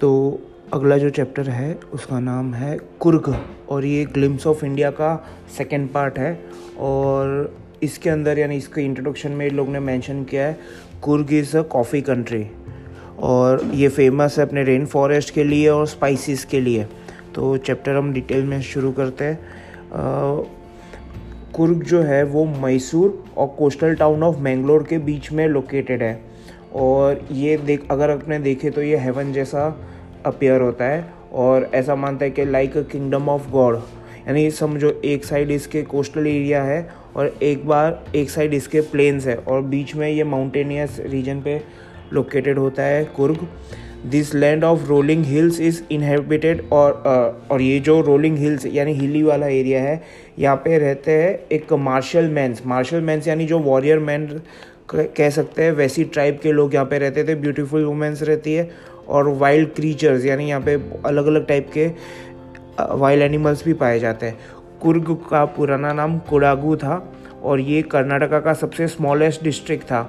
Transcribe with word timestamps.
तो 0.00 0.40
अगला 0.72 0.96
जो 0.98 1.08
चैप्टर 1.10 1.48
है, 1.50 1.74
उसका 1.92 2.18
नाम 2.20 2.52
है 2.54 2.76
कुर्ग 3.00 3.34
और 3.68 3.84
ये 3.84 4.04
ग्लिम्स 4.04 4.46
ऑफ़ 4.46 4.64
इंडिया 4.64 4.90
का 4.90 5.14
सेकेंड 5.56 5.88
पार्ट 5.92 6.18
है 6.18 6.38
और 6.78 7.56
इसके 7.82 8.10
अंदर 8.10 8.38
यानी 8.38 8.56
इसके 8.56 8.80
इंट्रोडक्शन 8.80 9.32
में 9.32 9.48
लोग 9.50 9.68
ने 9.68 9.80
मेंशन 9.80 10.22
किया 10.24 10.46
है, 10.46 10.58
Coorg 11.02 11.32
is 11.32 11.56
a 11.56 11.62
coffee 11.62 12.00
country 12.02 12.46
और 13.18 13.64
ये 13.74 13.88
फ़ेमस 13.88 14.38
है 14.38 14.46
अपने 14.46 14.64
रेन 14.64 14.86
फॉरेस्ट 14.86 15.34
के 15.34 15.44
लिए 15.44 15.68
और 15.68 15.86
स्पाइसेस 15.86 16.44
के 16.44 16.60
लिए। 16.60 16.86
तो 17.34 17.56
चैप्टर 17.56 17.96
हम 17.96 18.12
डिटेल 18.12 18.44
में 18.44 18.60
शुरू 18.62 18.92
करते 18.92 19.24
हैं। 19.24 19.38
कुर्ग 21.54 21.82
जो 21.82 22.02
है, 22.02 22.22
वो 22.24 22.44
मैसूर 22.44 23.24
और 23.36 23.46
कोस्टल 23.48 23.94
टाउन 23.94 24.22
ऑफ़ 24.22 24.38
मैंगलोर 24.38 24.86
के 24.90 24.98
बीच 24.98 25.30
में 25.32 25.46
लोकेटेड 25.48 26.02
है। 26.02 26.27
और 26.74 27.20
ये 27.32 27.56
देख, 27.56 27.86
अगर 27.90 28.10
अपने 28.10 28.38
देखे 28.38 28.70
तो 28.70 28.82
ये 28.82 28.96
हेवन 28.96 29.32
जैसा 29.32 29.66
अपेयर 30.26 30.60
होता 30.60 30.84
है 30.84 31.04
और 31.32 31.70
ऐसा 31.74 31.94
मानता 31.94 32.24
है 32.24 32.30
कि 32.30 32.44
like 32.44 32.76
a 32.76 32.82
kingdom 32.82 33.28
of 33.28 33.50
god 33.50 33.76
यानी 34.28 34.50
समझो, 34.50 34.88
एक 35.04 35.24
साइड 35.24 35.50
इसके 35.50 35.82
कोस्टल 35.84 36.26
एरिया 36.26 36.62
है 36.62 36.88
और 37.16 37.34
एक 37.42 37.66
बार 37.66 38.04
एक 38.16 38.30
साइड 38.30 38.54
इसके 38.54 38.80
प्लेन्स 38.90 39.26
है 39.26 39.36
और 39.38 39.62
बीच 39.64 39.94
में 39.96 40.08
ये 40.08 40.24
माउंटेनियस 40.24 41.00
रीजन 41.00 41.40
पे 41.42 41.60
लोकेटेड 42.12 42.58
होता 42.58 42.82
है 42.82 43.04
Coorg. 43.16 43.46
This 44.06 44.34
land 44.34 44.64
of 44.64 44.86
rolling 44.88 45.24
hills 45.24 45.60
is 45.60 45.82
inhabited 45.92 46.62
और 46.72 46.92
और 47.50 47.62
ये 47.62 47.78
जो 47.80 48.00
रोलिंग 48.00 48.36
हिल्स 48.38 48.66
यानी 48.66 48.92
हिली 48.94 49.22
वाला 49.22 49.46
एरिया 49.46 49.82
है, 49.82 50.00
यहाँ 50.38 50.56
पे 50.56 50.78
रहते 50.78 51.12
हैं 51.12 51.38
एक 51.52 51.72
मार्शल 51.72 52.28
मैंस 52.30 52.62
मार्शल 52.66 53.00
मैंस 53.00 53.28
यानी 53.28 53.46
जो 53.46 53.58
वॉरियर 53.58 53.98
मैन 54.00 54.28
कह 54.90 55.30
सकते 55.30 55.62
हैं 55.62 55.72
वैसी 55.72 56.04
ट्राइब 56.04 56.38
के 56.42 56.52
लोग 56.52 56.74
यहाँ 56.74 56.86
पे 56.86 56.98
रहते 56.98 57.24
थे 57.24 57.34
ब्यूटीफुल 57.34 57.84
वुमेंस 57.84 58.22
रहती 58.22 58.54
है 58.54 58.68
और 59.08 59.28
वाइल्ड 59.38 59.74
क्रीचर्स 59.74 60.24
यानी 60.24 60.48
यहाँ 60.48 60.60
पे 60.60 60.74
अलग 61.06 61.26
अलग 61.26 61.46
टाइप 61.46 61.70
के 61.74 61.86
वाइल्ड 62.80 63.22
एनिमल्स 63.22 63.64
भी 63.64 63.72
पाए 63.72 63.98
जाते 63.98 64.26
हैं। 64.26 64.38
कुर्ग 64.82 65.12
का 65.30 65.44
पुराना 65.56 65.92
नाम 65.92 66.18
कोडागू 66.28 66.76
था 66.76 66.96
और 67.42 67.60
ये 67.60 67.82
कर्नाटका 67.82 68.40
का 68.40 68.52
सबसे 68.54 68.88
स्मॉलेस्ट 68.88 69.44
डिस्ट्रिक्ट 69.44 69.84
था 69.84 70.00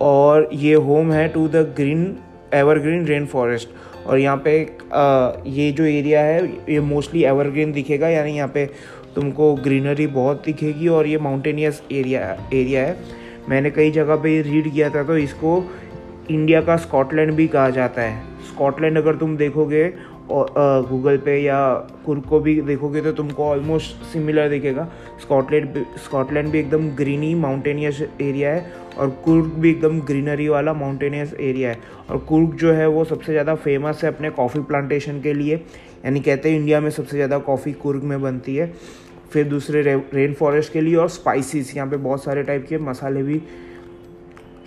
और 0.00 0.48
ये 0.52 0.74
होम 0.74 1.12
है 1.12 1.26
to 1.28 1.46
the 1.48 1.56
green 1.76 2.16
evergreen 2.54 3.06
rain 3.06 3.26
forest 3.26 3.68
और 4.06 4.18
यहाँ 4.18 4.36
पे 4.44 4.62
आ, 4.92 5.32
ये 5.46 5.70
जो 5.72 5.84
एरिया 5.84 6.20
है 6.20 6.46
ये 6.46 6.80
मोस्टली 6.80 7.24
एवरग्रीन 7.24 7.72
दिखेगा 7.72 8.08
यानी 8.08 8.36
यहाँ 8.36 8.48
पे 8.48 8.66
तुमको 9.14 9.54
ग्रीनरी 9.54 10.06
बहुत 10.06 10.44
दिखेगी 10.44 10.88
और 10.88 11.06
ये 11.06 11.18
माउंटेनियस 11.18 11.82
एरिया 11.92 12.22
एरिया 12.54 12.82
है। 12.82 13.18
मैंने 13.50 13.70
कई 13.70 13.90
जगह 13.90 14.16
पे 14.16 14.40
रीड 14.42 14.72
किया 14.72 14.90
था 14.90 15.02
तो 15.04 15.16
इसको 15.18 15.62
इंडिया 16.30 16.60
का 16.62 16.76
स्कॉटलैंड 16.78 17.32
भी 17.34 17.46
कहा 17.48 17.70
जाता 17.70 18.02
है। 18.02 18.44
स्कॉटलैंड 18.48 18.98
अगर 18.98 19.16
तुम 19.16 19.36
देखोगे 19.36 19.92
और 20.30 20.52
गूगल 20.88 21.16
पे 21.18 21.36
या 21.38 21.58
कुर्ग 22.04 22.22
को 22.22 22.38
भी 22.40 22.60
देखोगे 22.62 23.00
तो 23.00 23.12
तुमको 23.12 23.44
ऑलमोस्ट 23.44 24.04
सिमिलर 24.12 24.48
दिखेगा। 24.48 24.86
स्कॉटलैंड 25.20 25.84
स्कॉटलैंड 25.98 26.50
भी 26.50 26.58
एकदम 26.58 26.88
ग्रीनी 26.96 27.34
माउंटेनियस 27.36 28.02
एरिया 28.20 28.50
है 28.50 28.72
और 28.98 29.10
कुर्ग 29.24 29.50
भी 29.54 29.70
एकदम 29.70 30.00
ग्रीनरी 30.02 30.48
वाला 30.48 30.72
माउंटेनियस 30.74 31.34
एरिया 31.40 31.70
है। 31.70 31.78
और 32.10 32.18
कुर्ग 32.20 32.54
जो 32.56 32.72
है, 32.72 32.86
वो 32.88 33.04
सबसे 33.04 33.32
ज़्यादा 33.32 33.54
फ़ेमस 33.56 34.04
है 34.04 34.12
अपने 34.12 34.30
कॉफ़ी 34.30 34.60
प्लांटेशन 34.62 35.20
के 35.20 35.34
लिए। 35.34 35.56
यानी 36.04 36.20
कहते 36.20 36.50
हैं 36.50 36.58
इंडिया 36.58 36.80
में 36.80 36.90
सबसे 36.90 37.16
ज़्यादा 37.16 37.38
कॉफ़ी 37.40 37.72
कुर्ग 37.74 38.02
में 38.02 38.20
बनती 38.22 38.56
है। 38.56 38.72
फिर 39.32 39.46
दूसरे 39.48 39.82
रे, 39.82 39.94
रेन 40.14 40.34
फॉरेस्ट 40.34 40.72
के 40.72 40.80
लिए 40.80 40.94
और 40.96 41.08
स्पाइसिस 41.08 41.74
यहाँ 41.76 41.88
पे 41.88 41.96
बहुत 41.98 42.24
सारे 42.24 42.42
टाइप 42.42 42.66
के 42.68 42.78
मसाले 42.78 43.22
भी 43.22 43.38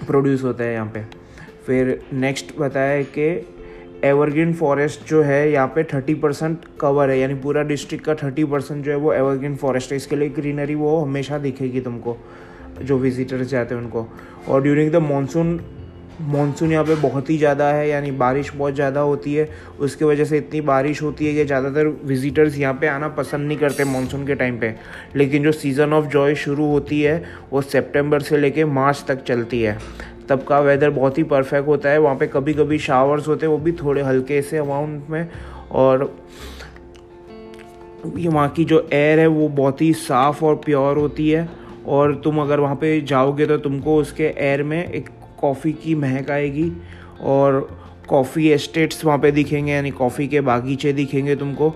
प्रोड्यूस 0.08 0.44
होते 0.44 0.64
हैं 0.64 0.74
यहाँ 0.74 0.92
पे। 0.94 1.04
फिर 1.66 2.00
नेक्स्ट 2.14 2.58
बताया 2.58 3.02
कि 3.18 3.30
एवरग्रीन 4.04 4.54
फॉरेस्ट 4.54 5.08
जो 5.10 5.22
है 5.24 5.52
यहाँ 5.52 5.68
पे 5.68 5.84
थर्टी 5.84 6.14
परसेंट 6.14 6.66
कवर 6.80 7.10
है 7.10 7.20
यानी 7.20 7.36
पूरा 7.36 7.62
डिस्ट्रिक्ट 7.64 8.06
का 8.06 8.16
थर्टी 8.16 8.44
परसेंट 8.44 8.84
जो 8.86 8.92
है 8.92 8.98
वो 8.98 9.14
एवरग्रीन 9.14 9.56
फॉरेस्ट 9.56 9.92
है। 9.92 9.98
इसके 9.98 10.16
लिए 10.16 10.30
ग्रीनरी 10.30 10.76
वो 10.76 10.98
हमेशा 10.98 11.38
दिखेगी 11.38 11.82
तुमको 11.82 12.18
जो 12.82 12.98
विजिटर्स 12.98 13.48
जाते 13.48 13.76
हैं 13.76 13.82
उनको। 13.82 14.08
और 14.50 14.62
ड्यूरिंग 14.64 14.92
द 14.92 14.96
मानसून 15.04 15.60
मानसून 16.22 16.72
यहाँ 16.72 16.86
पे 16.86 16.96
बहुत 16.98 17.30
ही 17.30 17.38
ज़्यादा 17.38 17.68
है, 17.68 17.88
यानी 17.90 18.12
बारिश 18.14 18.52
बहुत 18.56 18.74
ज़्यादा 18.76 19.00
होती 19.02 19.34
है। 19.34 19.48
उसकी 19.80 20.06
वजह 20.06 20.26
से 20.26 20.38
इतनी 20.38 20.62
बारिश 20.62 21.02
होती 21.02 21.26
है 21.26 21.34
कि 21.34 21.46
ज़्यादातर 21.46 21.88
विजिटर्स 22.06 22.58
यहाँ 22.58 22.74
पे 22.74 22.88
आना 22.88 23.08
पसंद 23.10 23.48
नहीं 23.48 23.58
करते 23.58 23.84
मानसून 23.84 24.26
के 24.28 24.36
टाइम 24.36 24.60
पे। 24.60 24.74
लेकिन 25.16 25.44
जो 25.44 25.52
सीज़न 25.52 25.94
ऑफ़ 25.94 26.06
जॉय 26.08 26.36
शुरू 26.36 26.66
होती 26.66 27.02
है, 27.02 27.24
वो 27.52 27.62
सितंबर 27.62 28.22
से 28.22 28.38
लेके 28.38 28.66
मार्च 28.66 29.04
तक 29.08 29.24
चलती 29.24 29.62
है। 29.62 29.78
तब 30.30 30.44
का 30.44 30.60
वेदर 30.60 30.90
बहुत 30.90 31.18
ही 31.18 31.24
परफेक्ट 31.26 31.68
होता 31.68 31.90
है, 31.90 31.98
वहाँ 32.00 32.16
पे 32.16 32.28
कभी 32.28 32.54
कभी 32.54 32.80
शावर्स 32.80 33.28
होते 33.28 33.46
हैं, 33.46 33.54
वो 33.54 33.60
भी 33.60 33.72
थोड़े 33.74 34.02
हल्के 34.02 34.42
से 34.42 34.58
अमाउंट 34.58 35.10
में। 35.10 35.28
और 35.72 36.12
वहाँ 38.06 38.48
की 38.50 38.66
जो 38.66 38.88
एयर 38.94 39.20
है, 39.20 39.28
वो 39.28 39.48
बहुत 39.50 39.82
ही 39.82 39.92
साफ़ 39.96 40.44
और 40.46 40.56
प्योर 40.56 40.98
होती 40.98 41.30
है। 41.30 41.48
और 41.88 42.16
तुम 42.16 42.40
अगर 42.42 42.60
वहाँ 42.60 42.76
पे 42.76 43.00
जाओगे 43.02 43.46
तो 43.46 43.58
तुमको 43.60 43.96
उसके 43.98 44.24
एयर 44.26 44.64
में 44.64 44.84
एक 44.84 45.10
कॉफ़ी 45.44 45.72
की 45.84 45.96
महक 45.96 46.32
आएगी 46.32 46.72
और 47.22 47.68
कॉफ़ी 48.10 48.50
एस्टेट्स 48.50 49.06
वहाँ 49.06 49.18
पे 49.20 49.32
दिखेंगे, 49.32 49.72
यानी 49.72 49.92
कॉफ़ी 49.92 50.28
के 50.28 50.42
बागीचे 50.42 50.94
दिखेंगे 50.94 51.36
तुमको। 51.36 51.74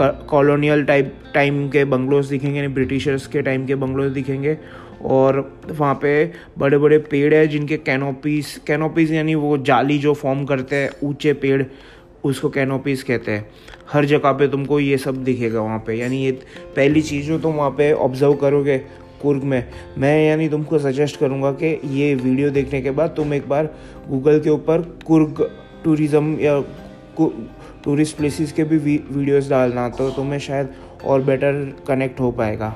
कॉलोनियल 0.00 0.84
टाइप 0.84 1.14
टाइम 1.34 1.68
के 1.70 1.84
बंगलोज 1.86 2.26
दिखेंगे, 2.26 2.56
यानी 2.56 2.72
ब्रिटिशर्स 2.74 3.26
के 3.26 3.42
टाइम 3.42 3.66
के 3.66 3.74
बंगलोज 3.74 4.12
दिखेंगे। 4.12 4.56
और 5.02 5.38
वहाँ 5.68 5.94
पे 6.02 6.32
बड़े 6.58 6.78
बड़े 6.78 6.98
पेड़ 7.00 7.34
है 7.34 7.46
जिनके 7.46 7.76
कैनोपीस 7.78 8.56
कैनोपीस 8.66 9.10
यानी 9.10 9.34
वो 9.34 9.56
जाली 9.58 9.98
जो 9.98 10.14
फॉर्म 10.14 10.44
करते 10.44 10.76
हैं, 10.76 10.90
ऊँचे 11.02 11.32
पेड़, 11.34 11.62
उसको 12.24 12.48
कैनोपीस 12.50 13.02
कहते 13.04 13.32
हैं। 13.32 13.46
हर 13.92 14.04
जगह 14.04 14.32
पे 14.32 14.48
तुमको 14.48 14.80
ये 14.80 14.96
सब 14.98 15.22
दिखेगा 15.24 15.60
वहाँ 15.60 15.78
पे। 15.86 15.94
यानी 15.94 16.24
ये 16.24 16.32
पहली 16.76 17.02
चीज़ 17.02 17.26
जो 17.26 17.38
तुम 17.38 17.54
वहाँ 17.54 17.70
पे 17.70 17.92
ऑब्ज़र्व 17.92 18.34
करोगे 18.34 18.80
कुर्ग 19.26 19.42
में। 19.44 19.62
मैं 19.98 20.16
यानी 20.20 20.48
तुमको 20.48 20.78
सजेस्ट 20.78 21.20
करूँगा 21.20 21.52
कि 21.54 21.78
ये 21.92 22.14
वीडियो 22.16 22.50
देखने 22.52 22.82
के 22.82 22.90
बाद 22.92 23.14
तुम 23.16 23.34
एक 23.34 23.48
बार 23.48 23.74
गूगल 24.08 24.40
के 24.40 24.50
ऊपर 24.50 24.82
कुर्ग 25.06 25.46
टूरिज़्म 25.84 26.36
या 26.40 26.60
टूरिस्ट 27.84 28.16
प्लेसेस 28.16 28.52
के 28.52 28.64
भी 28.64 28.78
वीडियोस 28.78 29.48
डालना 29.50 29.88
तो 29.90 30.10
तुम्हें 30.10 30.38
शायद 30.40 30.68
और 31.04 31.22
बेटर 31.22 31.62
कनेक्ट 31.88 32.20
हो 32.20 32.30
पाएगा। 32.32 32.74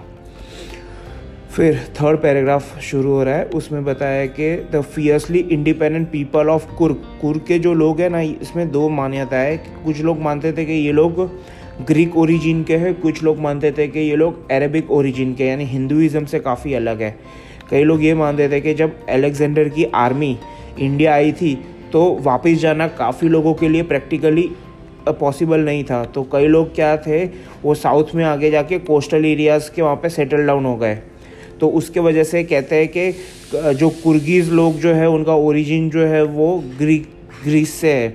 फिर 1.50 1.78
थर्ड 1.94 2.20
पैराग्राफ 2.20 2.78
शुरू 2.80 3.12
हो 3.12 3.22
रहा 3.24 3.34
है। 3.34 3.44
उसमें 3.50 3.84
बताया 3.84 4.26
कि 4.28 4.50
the 4.72 4.80
fiercely 4.86 5.38
independent 5.38 6.06
people 6.10 6.48
of 6.48 6.66
Coorg 6.76 7.02
Coorg 7.20 7.40
के 7.46 7.58
जो 7.58 7.72
लोग 7.74 8.00
हैं 8.00 8.10
ना, 8.10 8.20
इसमें 8.20 8.70
दो 8.70 8.88
मान्यता 8.90 9.36
है। 9.38 9.56
कुछ 9.84 10.00
लोग 10.00 10.20
मानते 10.20 10.52
थे 10.52 10.64
कि 10.64 10.72
ये 10.72 10.92
लोग 10.92 11.18
ग्रीक 11.86 12.16
ओरिजिन 12.16 12.62
के 12.64 12.76
हैं। 12.76 12.94
कुछ 13.00 13.22
लोग 13.22 13.38
मानते 13.38 13.70
थे 13.72 13.86
कि 13.88 14.00
ये 14.00 14.16
लोग 14.16 14.50
अरेबिक 14.52 14.90
ओरिजिन 14.90 15.34
के 15.34 15.44
यानी 15.44 15.64
हिंदुज़म 15.64 16.24
से 16.24 16.38
काफ़ी 16.40 16.74
अलग 16.74 17.02
है। 17.02 17.14
कई 17.70 17.82
लोग 17.84 18.04
ये 18.04 18.14
मानते 18.14 18.48
थे 18.48 18.60
कि 18.60 18.74
जब 18.74 19.06
अलेक्जेंडर 19.08 19.68
की 19.68 19.84
आर्मी 19.84 20.36
इंडिया 20.78 21.14
आई 21.14 21.32
थी 21.32 21.54
तो 21.92 22.02
वापस 22.22 22.58
जाना 22.58 22.86
काफ़ी 22.88 23.28
लोगों 23.28 23.54
के 23.54 23.68
लिए 23.68 23.82
प्रैक्टिकली 23.82 24.50
पॉसिबल 25.10 25.60
नहीं 25.60 25.84
था। 25.84 26.04
तो 26.04 26.22
कई 26.22 26.46
लोग 26.46 26.74
क्या 26.74 26.96
थे, 26.96 27.24
वो 27.62 27.74
साउथ 27.74 28.14
में 28.14 28.24
आगे 28.24 28.50
जाके 28.50 28.78
कोस्टल 28.80 29.24
एरियाज़ 29.24 29.70
के 29.74 29.82
वहाँ 29.82 29.96
पे 29.96 30.08
सेटल 30.08 30.46
डाउन 30.46 30.64
हो 30.64 30.76
गए। 30.76 30.94
तो 31.60 31.68
उसके 31.70 32.00
वजह 32.00 32.24
से 32.24 32.42
कहते 32.44 32.76
हैं 32.76 32.88
कि 32.88 33.74
जो 33.74 33.88
कुर्गीज़ 34.02 34.50
लोग 34.50 34.78
जो 34.78 34.92
है, 34.94 35.08
उनका 35.08 35.34
ओरिजिन 35.34 35.88
जो 35.90 36.06
है, 36.06 36.22
वो 36.24 36.56
ग्रीक 36.78 37.08
ग्रीस 37.44 37.74
से 37.74 37.92
है। 37.92 38.08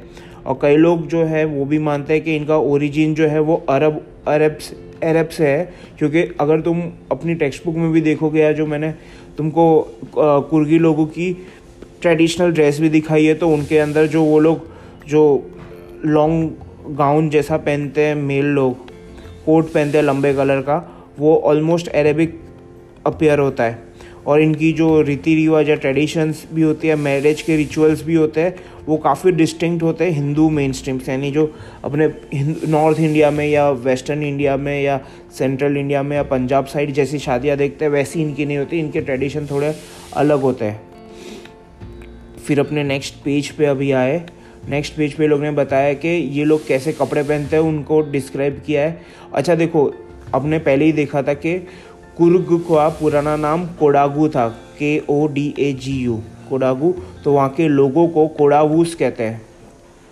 और 0.45 0.59
कई 0.61 0.75
लोग 0.77 1.07
जो 1.07 1.23
है, 1.23 1.43
वो 1.45 1.65
भी 1.65 1.79
मानते 1.79 2.13
हैं 2.13 2.23
कि 2.23 2.35
इनका 2.35 2.57
ओरिजिन 2.57 3.13
जो 3.15 3.27
है, 3.27 3.39
वो 3.39 3.55
अरब 3.69 4.01
अरब 4.27 4.57
अरब 5.03 5.27
से 5.27 5.47
है। 5.47 5.73
क्योंकि 5.97 6.21
अगर 6.39 6.61
तुम 6.61 6.81
अपनी 7.11 7.35
टेक्स्ट 7.35 7.65
बुक 7.65 7.75
में 7.75 7.91
भी 7.91 8.01
देखोगे 8.01 8.41
या 8.41 8.51
जो 8.51 8.65
मैंने 8.65 8.93
तुमको 9.37 9.65
कुर्गी 10.15 10.79
लोगों 10.79 11.05
की 11.05 11.31
ट्रेडिशनल 12.01 12.51
ड्रेस 12.51 12.79
भी 12.79 12.89
दिखाई 12.89 13.25
है 13.25 13.33
तो 13.35 13.49
उनके 13.49 13.77
अंदर 13.79 14.07
जो 14.07 14.23
वो 14.23 14.39
लोग, 14.39 14.67
जो 15.07 15.51
लॉन्ग 16.05 16.95
गाउन 16.97 17.29
जैसा 17.29 17.57
पहनते 17.57 18.05
हैं 18.05 18.15
मेल 18.15 18.45
लोग 18.45 18.89
कोट 19.45 19.71
पहनते 19.73 19.97
हैं 19.97 20.05
लंबे 20.05 20.33
कलर 20.33 20.61
का, 20.61 20.77
वो 21.19 21.35
ऑलमोस्ट 21.35 21.87
अरेबिक 21.87 22.39
अपेयर 23.05 23.39
होता 23.39 23.63
है। 23.63 23.83
और 24.27 24.41
इनकी 24.41 24.71
जो 24.73 25.01
रीति 25.01 25.35
रिवाज 25.35 25.69
या 25.69 25.75
ट्रेडिशंस 25.75 26.45
भी 26.53 26.61
होती 26.61 26.87
है 26.87 26.95
मैरिज 26.95 27.41
के 27.41 27.55
रिचुअल्स 27.55 28.03
भी 28.03 28.15
होते 28.15 28.41
हैं, 28.41 28.55
वो 28.85 28.97
काफ़ी 28.97 29.31
डिस्टिंक्ट 29.31 29.83
होते 29.83 30.03
हैं 30.05 30.11
हिंदू 30.11 30.49
मेन 30.49 30.71
स्ट्रीम 30.71 30.99
से। 30.99 31.11
यानी 31.11 31.31
जो 31.31 31.55
अपने 31.83 32.07
नॉर्थ 32.67 32.99
इंडिया 32.99 33.31
में 33.31 33.47
या 33.47 33.69
वेस्टर्न 33.69 34.23
इंडिया 34.23 34.57
में 34.57 34.81
या 34.83 34.99
सेंट्रल 35.37 35.77
इंडिया 35.77 36.03
में 36.03 36.15
या 36.17 36.23
पंजाब 36.23 36.65
साइड 36.65 36.91
जैसी 36.91 37.19
शादियाँ 37.19 37.57
देखते 37.57 37.85
हैं, 37.85 37.91
वैसी 37.91 38.21
इनकी 38.21 38.45
नहीं 38.45 38.57
होती। 38.57 38.79
इनके 38.79 39.01
ट्रेडिशन 39.01 39.45
थोड़े 39.45 39.73
अलग 40.13 40.41
होते 40.41 40.65
हैं। 40.65 40.81
फिर 42.47 42.59
अपने 42.59 42.83
नेक्स्ट 42.83 43.15
पेज 43.15 43.49
पे 43.49 43.65
अभी 43.65 43.91
आए। 43.91 44.25
नेक्स्ट 44.69 44.95
पेज 44.95 45.13
पे 45.13 45.27
लोग 45.27 45.41
ने 45.41 45.51
बताया 45.51 45.93
कि 45.93 46.07
ये 46.07 46.43
लोग 46.43 46.67
कैसे 46.67 46.91
कपड़े 46.91 47.23
पहनते 47.23 47.55
हैं, 47.55 47.63
उनको 47.63 48.01
डिस्क्राइब 48.01 48.61
किया 48.65 48.81
है। 48.81 49.01
अच्छा 49.33 49.55
देखो 49.55 49.93
अपने 50.33 50.59
पहले 50.59 50.85
ही 50.85 50.91
देखा 50.91 51.21
था 51.21 51.33
कि 51.33 51.67
कुर्ग 52.17 52.47
का 52.67 52.87
पुराना 52.89 53.35
नाम 53.35 53.65
कोडागू 53.79 54.27
था 54.29 54.47
K 54.79 54.97
O 55.09 55.25
D 55.27 55.53
A 55.59 55.71
G 55.73 55.93
U 55.93 56.15
Kodagu. 56.49 56.93
तो 57.23 57.33
वहाँ 57.33 57.49
के 57.49 57.67
लोगों 57.67 58.07
को 58.07 58.27
कोडावूस 58.27 58.95
कहते 58.95 59.23
हैं 59.23 59.41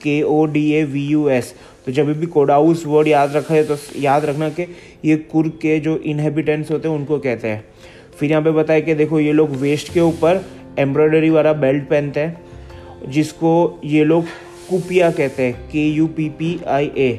K 0.01 0.21
O 0.21 0.45
D 0.45 0.69
A 0.71 0.83
V 0.83 1.05
U 1.07 1.27
S 1.29 1.53
तो 1.85 1.91
जब 1.91 2.11
भी 2.19 2.27
कोडाउस 2.27 2.85
वर्ड 2.85 3.07
याद 3.07 3.35
रखा 3.35 3.53
है 3.53 3.63
तो 3.63 3.77
याद 3.99 4.25
रखना 4.25 4.49
कि 4.49 4.65
ये 5.05 5.15
कुर्ग 5.31 5.51
के 5.61 5.79
जो 5.79 5.95
इनहेबिटेंट्स 5.97 6.71
होते 6.71 6.87
हैं, 6.87 6.95
उनको 6.95 7.17
कहते 7.19 7.47
हैं। 7.47 7.63
फिर 8.19 8.29
यहाँ 8.31 8.43
पे 8.43 8.51
बताया 8.51 8.79
कि 8.79 8.93
देखो, 8.95 9.19
ये 9.19 9.31
लोग 9.33 9.51
वेस्ट 9.57 9.93
के 9.93 9.99
ऊपर 9.99 10.43
एम्ब्रॉयडरी 10.79 11.29
वाला 11.29 11.53
बेल्ट 11.55 11.83
पहनते 11.89 12.19
हैं, 12.19 13.09
जिसको 13.09 13.79
ये 13.85 14.03
लोग 14.03 14.25
कुपिया 14.69 15.11
कहते 15.11 15.43
हैं 15.43 15.69
K 15.71 15.87
U 15.87 16.07
P 16.07 16.29
P 16.29 16.59
I 16.67 16.91
A 16.97 17.11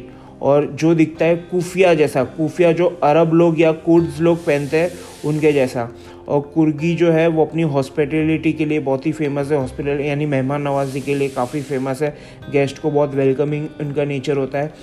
और 0.45 0.67
जो 0.67 0.95
दिखता 0.95 1.25
है 1.25 1.37
कुफिया 1.37 1.95
जैसा, 1.95 2.25
कुफिया 2.25 2.73
जो 2.73 3.01
अरब 3.03 3.33
लोग 3.33 3.61
या 3.61 3.73
कुर्ड्स 3.73 4.21
लोग 4.21 4.45
पहनते 4.45 4.77
हैं, 4.77 4.91
उनके 5.25 5.53
जैसा। 5.53 5.89
और 6.29 6.41
कुर्गी 6.41 6.95
जो 6.95 7.13
है, 7.13 7.27
वो 7.29 7.45
अपनी 7.45 7.63
हॉस्पिटेलिटी 7.63 8.53
के 8.53 8.65
लिए 8.65 8.81
बहुत 8.81 9.07
ही 9.07 9.13
फ़ेमस 9.13 9.51
है। 9.51 9.59
हॉस्पिटल 9.59 10.01
यानी 10.01 10.27
मेहमान 10.27 10.63
नवाजी 10.63 11.01
के 11.01 11.15
लिए 11.15 11.29
काफ़ी 11.29 11.63
फ़ेमस 11.63 12.03
है। 12.03 12.17
गेस्ट 12.53 12.79
को 12.79 12.91
बहुत 12.91 13.15
वेलकमिंग 13.15 13.69
उनका 13.81 14.05
नेचर 14.05 14.37
होता 14.37 14.59
है। 14.59 14.75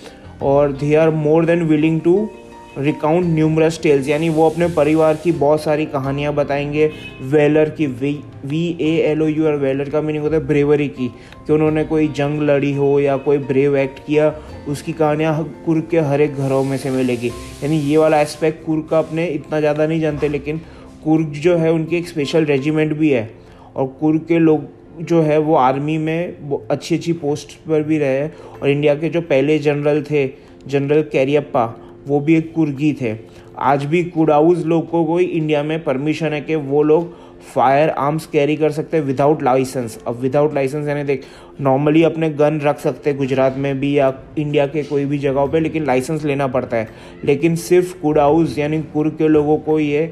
और 0.41 0.71
they 0.71 0.95
are 0.95 1.09
more 1.09 1.45
than 1.45 1.63
willing 1.63 2.01
to 2.01 2.29
recount 2.77 3.25
numerous 3.25 3.79
tales 3.83 4.07
यानी 4.07 4.29
वो 4.29 4.49
अपने 4.49 4.67
परिवार 4.67 5.15
की 5.23 5.31
बहुत 5.31 5.61
सारी 5.63 5.85
कहानियाँ 5.85 6.33
बताएँगे। 6.33 6.89
वेलर 7.21 7.69
की 7.69 7.85
V 7.87 8.11
V 8.45 8.65
A 8.81 8.91
L 9.01 9.21
O 9.21 9.25
U 9.27 9.45
और 9.47 9.55
वेलर 9.55 9.89
का 9.89 10.01
मीनिंग 10.01 10.23
होता 10.23 10.35
है 10.35 10.45
ब्रेवरी 10.47 10.87
की, 10.89 11.07
कि 11.07 11.53
उन्होंने 11.53 11.83
कोई 11.83 12.07
जंग 12.07 12.41
लड़ी 12.41 12.73
हो 12.73 12.99
या 12.99 13.17
कोई 13.17 13.37
ब्रेव 13.39 13.77
एक्ट 13.77 13.99
किया, 14.05 14.33
उसकी 14.67 14.93
कहानियाँ 14.93 15.43
कुर्ग 15.65 15.87
के 15.91 15.99
हर 15.99 16.21
एक 16.21 16.35
घरों 16.35 16.63
में 16.63 16.77
से 16.77 16.89
मिलेगी। 16.89 17.27
यानी 17.63 17.79
ये 17.79 17.97
वाला 17.97 18.21
एस्पेक्ट 18.21 18.65
कुर्ग 18.65 18.87
का 18.89 18.99
अपने 18.99 19.27
इतना 19.27 19.59
ज़्यादा 19.59 19.87
नहीं 19.87 19.99
जानते, 20.01 20.29
लेकिन 20.29 20.61
कुर्ग 21.03 21.31
जो 21.33 21.55
है 21.57 21.71
उनकी 21.73 21.97
एक 21.97 22.07
स्पेशल 22.07 22.45
रेजिमेंट 22.45 22.93
भी 22.93 23.09
है। 23.09 23.29
और 23.75 23.85
कुर्ग 23.99 24.25
के 24.27 24.39
लोग 24.39 24.69
जो 25.01 25.21
है 25.21 25.37
वो 25.37 25.55
आर्मी 25.55 25.97
में 25.97 26.67
अच्छी 26.71 26.95
अच्छी 26.95 27.13
पोस्ट 27.13 27.51
पर 27.67 27.83
भी 27.83 27.97
रहे 27.97 28.27
और 28.27 28.69
इंडिया 28.69 28.95
के 28.95 29.09
जो 29.09 29.21
पहले 29.21 29.57
जनरल 29.59 30.01
थे 30.01 30.27
जनरल 30.67 31.01
कैरियप्पा 31.11 31.65
वो 32.07 32.19
भी 32.19 32.35
एक 32.35 32.53
कुर्गी 32.53 32.93
थे। 33.01 33.15
आज 33.59 33.83
भी 33.85 34.03
कुडाउज 34.03 34.65
लोगों 34.65 35.03
को 35.05 35.17
ही 35.17 35.25
इंडिया 35.25 35.63
में 35.63 35.83
परमिशन 35.83 36.33
है 36.33 36.41
कि 36.41 36.55
वो 36.55 36.83
लोग 36.83 37.13
फायर 37.45 37.89
आर्म्स 37.89 38.25
कैरी 38.25 38.55
कर 38.55 38.71
सकते 38.71 38.97
हैं 38.97 39.03
विदाउट 39.03 39.43
लाइसेंस 39.43 39.97
अब 40.07 40.15
विदाउट 40.15 40.53
लाइसेंस 40.53 40.87
यानी 40.87 41.03
देख 41.03 41.23
नॉर्मली 41.61 42.03
अपने 42.03 42.29
गन 42.29 42.59
रख 42.59 42.79
सकते 42.79 43.09
हैं 43.09 43.17
गुजरात 43.19 43.55
में 43.57 43.79
भी 43.79 43.97
या 43.97 44.13
इंडिया 44.37 44.65
के 44.67 44.83
कोई 44.83 45.05
भी 45.05 45.17
जगहों 45.17 45.47
पे, 45.47 45.59
लेकिन 45.59 45.85
लाइसेंस 45.85 46.23
लेना 46.25 46.47
पड़ता 46.47 46.77
है। 46.77 46.87
लेकिन 47.25 47.55
सिर्फ़ 47.55 47.99
कुडाउज 48.01 48.57
यानी 48.59 48.81
कुर्ग 48.83 49.15
के 49.17 49.27
लोगों 49.27 49.57
को 49.57 49.79
ये 49.79 50.05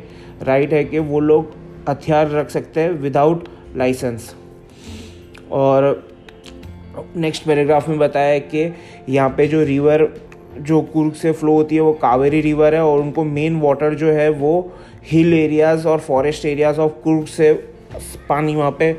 राइट 0.44 0.74
है 0.74 0.84
कि 0.84 1.00
वो 1.00 1.20
लोग 1.20 1.54
हथियार 1.90 2.30
रख 2.30 2.50
सकते 2.50 2.82
हैं 2.82 2.92
विदाउट 2.92 3.48
लाइसेंस 3.78 4.34
और 5.52 6.08
नेक्स्ट 7.16 7.46
पैराग्राफ 7.46 7.88
में 7.90 7.98
बताया 7.98 8.28
है 8.28 8.40
कि 8.40 8.72
यहाँ 9.10 9.30
पे 9.30 9.48
जो 9.48 9.64
रिवर 9.64 10.04
जो 10.60 10.82
कुर्ग 10.84 11.14
से 11.14 11.32
फ्लो 11.32 11.54
होती 11.54 11.76
है, 11.76 11.82
वो 11.82 11.94
कावेरी 11.94 12.42
रिवर 12.42 12.76
है 12.76 12.84
और 12.84 13.00
उनको 13.00 13.24
मेन 13.26 13.60
वाटर 13.62 13.94
जो 13.96 14.12
है 14.12 14.30
वो 14.32 14.72
हिल 15.12 15.34
एरियाज़ 15.34 15.88
और 15.88 16.00
फॉरेस्ट 16.00 16.46
एरियाज़ 16.46 16.80
ऑफ़ 16.80 16.92
कुर्ग 17.04 17.26
से 17.28 17.54
पानी 18.30 18.56
वहाँ 18.56 18.72
पे 18.72 18.92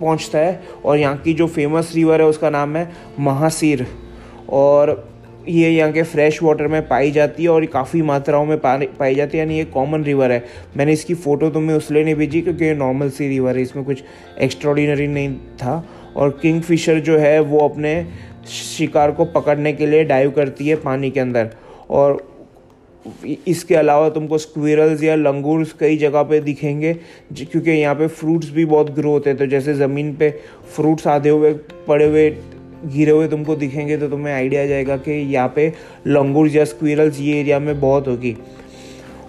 पहुँचता 0.00 0.38
है 0.38 0.60
और 0.84 0.98
यहाँ 0.98 1.16
की 1.18 1.34
जो 1.34 1.46
फ़ेमस 1.48 1.92
रिवर 1.94 2.20
है, 2.20 2.26
उसका 2.26 2.50
नाम 2.50 2.76
है 2.76 2.90
महासीर 3.20 3.86
और 4.50 5.08
ये 5.48 5.68
यहाँ 5.70 5.92
के 5.92 6.02
फ्रेश 6.02 6.42
वाटर 6.42 6.66
में 6.68 6.86
पाई 6.88 7.10
जाती 7.10 7.42
है 7.42 7.48
और 7.48 7.64
काफ़ी 7.66 8.02
मात्राओं 8.02 8.44
में 8.46 8.58
पाई 8.58 9.14
जाती 9.14 9.38
है, 9.38 9.44
यानी 9.44 9.56
ये 9.58 9.64
कॉमन 9.66 10.02
रिवर 10.04 10.32
है। 10.32 10.44
मैंने 10.76 10.92
इसकी 10.92 11.14
फ़ोटो 11.14 11.50
तुम्हें 11.50 11.76
उसलिए 11.76 12.04
नहीं 12.04 12.14
भेजी 12.14 12.40
क्योंकि 12.40 12.64
ये 12.64 12.74
नॉर्मल 12.74 13.10
सी 13.10 13.28
रिवर 13.28 13.56
है, 13.56 13.62
इसमें 13.62 13.84
कुछ 13.84 14.02
एक्स्ट्रॉडिनरी 14.40 15.06
नहीं 15.08 15.34
था 15.56 15.84
और 16.16 16.38
किंग 16.42 16.60
फिशर 16.62 17.00
जो 17.00 17.18
है 17.18 17.38
वो 17.40 17.58
अपने 17.60 17.94
शिकार 18.48 19.10
को 19.10 19.24
पकड़ने 19.26 19.72
के 19.72 19.86
लिए 19.86 20.04
डाइव 20.04 20.30
करती 20.30 20.68
है 20.68 20.76
पानी 20.78 21.10
के 21.10 21.20
अंदर। 21.20 21.50
और 21.90 22.26
इसके 23.46 23.74
अलावा 23.74 24.08
तुमको 24.10 24.38
स्क्विरल्स 24.38 25.02
या 25.02 25.14
लंगूर्स 25.16 25.72
कई 25.80 25.96
जगह 25.96 26.22
पे 26.22 26.40
दिखेंगे 26.40 26.92
क्योंकि 27.34 27.70
यहाँ 27.70 27.94
पे 27.94 28.06
फ्रूट्स 28.08 28.50
भी 28.50 28.64
बहुत 28.64 28.90
ग्रो 28.90 29.10
होते 29.10 29.30
हैं। 29.30 29.38
तो 29.38 29.46
जैसे 29.46 29.74
ज़मीन 29.74 30.14
पे 30.16 30.30
फ्रूट्स 30.76 31.06
आधे 31.06 31.28
हुए, 31.28 31.52
पड़े 31.88 32.06
हुए, 32.06 32.28
गिरे 32.86 33.10
हुए 33.10 33.28
तुमको 33.28 33.56
दिखेंगे 33.56 33.96
तो 33.96 34.08
तुम्हें 34.08 34.34
आइडिया 34.34 34.62
आ 34.62 34.66
जाएगा 34.66 34.96
कि 34.98 35.12
यहाँ 35.32 35.52
पे 35.56 35.72
लंगूर्स 36.06 36.54
या 36.54 36.64
स्क्विरल्स 36.64 37.20
ये 37.20 37.38
एरिया 37.40 37.58
में 37.58 37.80
बहुत 37.80 38.08
होगी। 38.08 38.36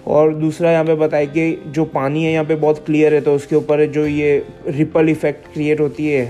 और 0.08 0.34
दूसरा 0.34 0.70
यहाँ 0.72 0.84
पे 0.84 0.94
बताया 0.96 1.24
कि 1.26 1.50
जो 1.66 1.84
पानी 1.86 2.24
है 2.24 2.32
यहाँ 2.32 2.44
पे 2.44 2.54
बहुत 2.56 2.84
क्लियर 2.86 3.14
है 3.14 3.20
तो 3.20 3.34
उसके 3.34 3.56
ऊपर 3.56 3.84
जो 3.88 4.06
ये 4.06 4.36
रिपल 4.68 5.08
इफ़ेक्ट 5.08 5.52
क्रिएट 5.52 5.80
होती 5.80 6.08
है 6.08 6.24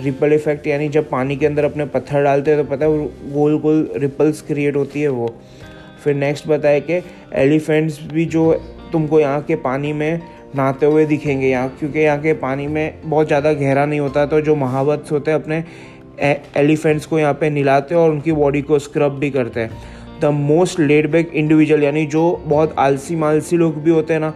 रिपल 0.00 0.32
इफ़ेक्ट 0.32 0.66
यानी 0.66 0.88
जब 0.88 1.08
पानी 1.10 1.36
के 1.36 1.46
अंदर 1.46 1.64
अपने 1.64 1.84
पत्थर 1.86 2.22
डालते 2.24 2.50
हैं 2.50 2.62
तो 2.62 2.70
पता 2.70 2.86
है 2.86 3.08
गोल 3.32 3.58
गोल 3.58 3.88
रिपल्स 3.96 4.40
क्रिएट 4.42 4.76
होती 4.76 5.02
है 5.02 5.08
वो। 5.10 5.34
फिर 6.04 6.14
नेक्स्ट 6.16 6.48
बताया 6.48 6.78
कि 6.80 7.00
एलिफेंट्स 7.34 8.00
भी 8.04 8.24
जो 8.26 8.52
तुमको 8.92 9.20
यहाँ 9.20 9.42
के 9.42 9.56
पानी 9.58 9.92
में 9.92 10.20
नहाते 10.56 10.86
हुए 10.86 11.04
दिखेंगे, 11.06 11.48
यहाँ 11.48 11.68
क्योंकि 11.78 11.98
यहाँ 11.98 12.18
के 12.20 12.32
पानी 12.34 12.66
में 12.66 13.00
बहुत 13.04 13.26
ज़्यादा 13.26 13.52
गहरा 13.52 13.86
नहीं 13.86 14.00
होता 14.00 14.26
तो 14.26 14.40
जो 14.40 14.54
महावत्स 14.56 15.12
होते 15.12 15.30
हैं 15.30 15.42
अपने 15.42 15.62
एलिफेंट्स 16.56 17.06
को 17.06 17.18
यहाँ 17.18 17.34
पे 17.34 17.50
निलाते 17.50 17.94
हैं 17.94 18.02
और 18.02 18.10
उनकी 18.10 18.32
बॉडी 18.32 18.62
को 18.62 18.78
स्क्रब 18.78 19.18
भी 19.18 19.30
करते 19.30 19.60
हैं। 19.60 20.20
The 20.20 20.24
most 20.24 20.80
laid 20.80 21.10
back 21.10 21.30
individual 21.34 21.82
यानी 21.82 22.04
जो 22.06 22.42
बहुत 22.44 22.74
आलसी 22.78 23.16
मालसी 23.16 23.56
लोग 23.56 23.82
भी 23.82 23.90
होते 23.90 24.12
हैं 24.12 24.20
ना 24.20 24.32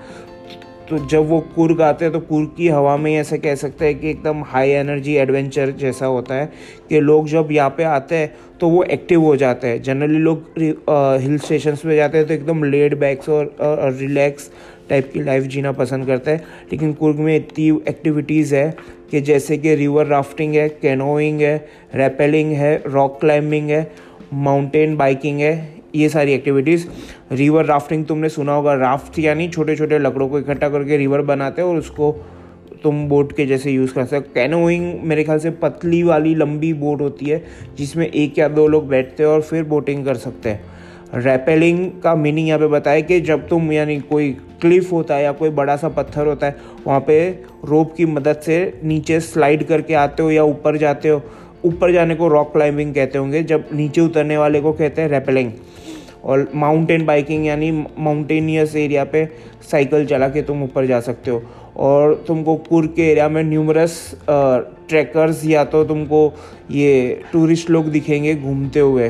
तो 0.90 0.99
जब 0.99 1.29
वो 1.29 1.40
कुर्ग 1.55 1.81
आते 1.82 2.05
हैं 2.05 2.12
तो 2.12 2.20
कुर्ग 2.20 2.50
की 2.56 2.69
हवा 2.69 2.96
में 2.96 3.14
ऐसे 3.17 3.38
कह 3.38 3.55
सकते 3.55 3.87
हैं 3.87 3.99
कि 4.00 4.11
एकदम 4.11 4.43
हाई 4.46 4.70
एनर्जी 4.70 5.14
एडवेंचर 5.14 5.70
जैसा 5.70 6.06
होता 6.06 6.35
है 6.35 6.46
कि 6.88 7.00
लोग 7.00 7.29
जब 7.29 7.49
यहाँ 7.52 7.70
पे 7.70 7.85
आते 7.85 8.17
हैं 8.17 8.32
तो 8.61 8.69
वो 8.69 8.82
एक्टिव 8.82 9.23
हो 9.23 9.37
जाते 9.37 9.69
हैं। 9.69 9.82
जनरली 9.82 10.19
लोग 10.19 10.58
हिल 11.23 11.38
स्टेशन 11.38 11.76
पे 11.76 11.96
जाते 11.96 12.19
हैं 12.19 12.26
तो 12.26 12.35
एकदम 12.35 12.64
लेड 12.64 12.99
बैक्स 12.99 13.29
और, 13.29 13.46
और 13.61 13.93
रिलैक्स 13.93 14.50
टाइप 14.88 15.11
की 15.12 15.23
लाइफ 15.23 15.44
जीना 15.44 15.73
पसंद 15.73 16.06
करते 16.06 16.31
हैं। 16.31 16.44
लेकिन 16.73 16.93
कुर्ग 16.93 17.19
में 17.19 17.35
इतनी 17.37 17.69
एक्टिविटीज़ 17.88 18.55
है 18.55 18.75
कि 19.11 19.20
जैसे 19.20 19.58
कि 19.58 19.75
रिवर 19.75 20.06
राफ्टिंग 20.06 20.55
है 20.55 20.69
कैनोइंग 20.69 21.40
है 21.40 21.56
रेपेलिंग 21.94 22.52
है 22.52 22.82
रॉक 22.87 23.20
क्लाइंबिंग 23.20 23.70
है 23.70 23.90
माउंटेन 24.32 24.96
बाइकिंग 24.96 25.40
है 25.40 25.77
ये 25.94 26.08
सारी 26.08 26.32
एक्टिविटीज़ 26.32 26.87
रिवर 27.32 27.64
राफ्टिंग 27.64 28.05
तुमने 28.06 28.29
सुना 28.29 28.52
होगा 28.52 28.75
राफ्ट 28.75 29.19
यानी 29.19 29.49
छोटे 29.49 29.76
छोटे 29.76 29.99
लकड़ों 29.99 30.29
को 30.29 30.38
इकट्ठा 30.38 30.69
करके 30.69 30.96
रिवर 30.96 31.23
बनाते 31.23 31.62
हैं 31.62 31.69
और 31.69 31.76
उसको 31.76 32.12
तुम 32.82 33.06
बोट 33.08 33.32
के 33.32 33.46
जैसे 33.46 33.70
यूज़ 33.70 33.95
कर 33.95 34.04
सकते 34.04 34.16
हो। 34.18 34.35
कैनोइंग 34.35 35.02
मेरे 35.02 35.25
ख्याल 35.25 35.38
से 35.38 35.50
पतली 35.52 36.02
वाली 36.02 36.35
लंबी 36.35 36.73
बोट 36.73 37.00
होती 37.00 37.26
है, 37.26 37.42
जिसमें 37.78 38.07
एक 38.07 38.38
या 38.38 38.49
दो 38.49 38.66
लोग 38.66 38.88
बैठते 38.88 39.23
हैं 39.23 39.30
और 39.30 39.42
फिर 39.42 39.64
बोटिंग 39.64 40.04
कर 40.04 40.16
सकते 40.16 40.50
हैं। 40.50 40.76
रैपेलिंग 41.14 41.90
का 42.02 42.14
मीनिंग 42.14 42.49
यहाँ 42.49 42.61
पे 42.61 42.66
बताया 42.66 43.00
कि 43.00 43.21
जब 43.21 43.49
तुम 43.49 43.73
यानी 43.73 43.99
कोई 44.00 44.30
क्लिफ 44.61 44.92
होता 44.92 45.14
है 45.14 45.23
या 45.25 45.33
कोई 45.33 45.50
बड़ा 45.50 45.76
सा 45.76 45.88
पत्थर 45.88 46.26
होता 46.26 46.47
है, 46.47 46.57
वहाँ 46.87 47.00
पे 47.00 47.28
रोप 47.64 47.95
की 47.97 48.07
मदद 48.07 48.40
से 48.40 48.80
नीचे 48.85 49.21
स्लाइड 49.21 49.66
करके 49.66 49.95
आते 49.95 50.23
हो 50.23 50.30
या 50.30 50.45
ऊपर 50.45 50.76
जाते 50.76 51.09
हो। 51.09 51.23
ऊपर 51.64 51.92
जाने 51.92 52.14
को 52.14 52.28
रॉक 52.28 52.52
क्लाइंबिंग 52.52 52.94
कहते 52.94 53.18
होंगे, 53.18 53.42
जब 53.42 53.68
नीचे 53.72 54.00
उतरने 54.00 54.36
वाले 54.36 54.60
को 54.60 54.72
कहते 54.72 55.02
हैं 55.02 55.08
रेपलिंग 55.08 55.52
और 56.24 56.50
माउंटेन 56.54 57.04
बाइकिंग 57.06 57.46
यानी 57.46 57.70
माउंटेनियस 57.98 58.74
एरिया 58.76 59.04
पे 59.04 59.24
साइकिल 59.70 60.06
चला 60.06 60.28
के 60.28 60.42
तुम 60.42 60.62
ऊपर 60.62 60.86
जा 60.86 61.00
सकते 61.00 61.30
हो। 61.30 61.42
और 61.76 62.14
तुमको 62.28 62.54
कुर्ग 62.58 62.88
के 62.88 63.10
एरिया 63.10 63.28
में 63.28 63.42
न्यूमरस 63.42 64.00
ट्रैकर्स 64.30 65.44
या 65.46 65.64
तो 65.64 65.84
तुमको 65.84 66.32
ये 66.70 67.20
टूरिस्ट 67.32 67.70
लोग 67.70 67.90
दिखेंगे 67.90 68.34
घूमते 68.34 68.80
हुए। 68.80 69.08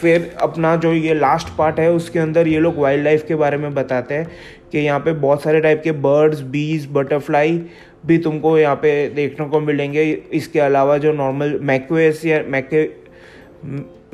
फिर 0.00 0.30
अपना 0.42 0.74
जो 0.76 0.92
ये 0.92 1.14
लास्ट 1.14 1.48
पार्ट 1.58 1.78
है, 1.80 1.90
उसके 1.92 2.18
अंदर 2.18 2.48
ये 2.48 2.58
लोग 2.58 2.78
वाइल्ड 2.78 3.04
लाइफ 3.04 3.24
के 3.28 3.34
बारे 3.34 3.56
में 3.56 3.74
बताते 3.74 4.14
हैं 4.14 4.26
कि 4.72 4.78
यहाँ 4.78 5.00
पे 5.00 5.12
बहुत 5.14 5.42
सारे 5.42 5.60
टाइप 5.60 5.80
के 5.84 5.92
बर्ड्स 5.92 6.40
बीज 6.42 6.88
बटरफ्लाई 6.92 7.58
भी 8.06 8.18
तुमको 8.18 8.56
यहाँ 8.58 8.76
पे 8.76 9.08
देखने 9.10 9.46
को 9.48 9.60
मिलेंगे। 9.60 10.02
इसके 10.32 10.60
अलावा 10.60 10.98
जो 10.98 11.12
नॉर्मल 11.12 11.58
मैक्वेस 11.62 12.24
या 12.26 12.42
मैके 12.48 12.88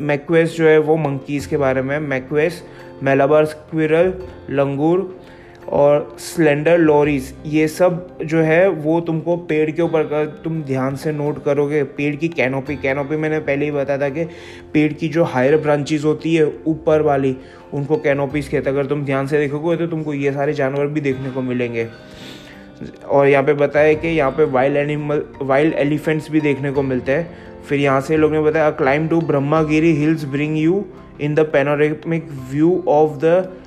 मैक्वेस 0.01 0.57
जो 0.57 0.69
है 0.69 0.79
वो 0.81 0.97
मंकीज़ 0.99 1.49
के 1.49 1.57
बारे 1.57 1.83
में 1.83 1.99
मैक्वेस 2.01 2.63
मेलाबार 3.03 3.45
स्क्विरल 3.45 4.13
लंगूर 4.51 5.21
और 5.71 6.17
स्लेंडर 6.19 6.79
लॉरीज 6.79 7.33
ये 7.47 7.67
सब 7.69 8.19
जो 8.23 8.41
है 8.43 8.69
वो 8.69 9.01
तुमको 9.01 9.37
पेड़ 9.49 9.71
के 9.71 9.83
ऊपर 9.83 10.25
तुम 10.45 10.63
ध्यान 10.63 10.97
से 10.97 11.13
नोट 11.13 11.43
करोगे। 11.45 11.83
पेड़ 11.97 12.15
की 12.17 12.29
कैनोपी 12.29 12.77
कैनोपी 12.77 13.17
मैंने 13.17 13.39
पहले 13.41 13.65
ही 13.65 13.71
बताया 13.71 14.01
था 14.01 14.09
कि 14.09 14.25
पेड़ 14.73 14.93
की 14.93 15.09
जो 15.09 15.25
हायर 15.25 15.57
ब्रांचेज 15.57 16.05
होती 16.05 16.35
है 16.35 16.51
ऊपर 16.67 17.03
वाली, 17.03 17.37
उनको 17.73 17.97
कैनोपीज 17.99 18.49
कहते 18.49 18.71
हैं। 18.71 18.77
अगर 18.77 18.89
तुम 18.89 19.05
ध्यान 19.05 19.27
से 19.27 19.39
देखोगे 19.39 19.77
तो 19.77 19.87
तुमको 19.87 20.15
ये 20.15 20.33
सारे 20.33 20.53
जानवर 20.55 20.87
भी 20.87 21.01
देखने 21.01 21.31
को 21.31 21.43
मिलेंगे। 21.43 21.89
और 23.03 23.27
यहाँ 23.29 23.45
पे 23.45 23.55
बताया 23.55 23.95
कि 23.95 24.09
यहाँ 24.09 24.31
पे 24.31 24.45
वाइल्ड 24.53 24.77
एनिमल 24.77 25.23
वाइल्ड 25.43 25.75
एलिफेंट्स 25.75 26.31
भी 26.31 26.41
देखने 26.41 26.71
को 26.73 26.83
मिलते 26.83 27.13
हैं। 27.13 27.63
फिर 27.69 27.81
यहाँ 27.81 28.01
से 28.01 28.17
लोग 28.17 28.33
ने 28.33 28.41
बताया 28.43 28.71
climb 28.73 29.09
to 29.09 29.21
Brahmagiri 29.23 29.93
hills 29.97 30.25
bring 30.25 30.57
you 30.59 30.85
in 31.21 31.35
the 31.35 31.41
panoramic 31.53 32.29
view 32.51 32.83
of 32.89 33.19
the 33.25 33.59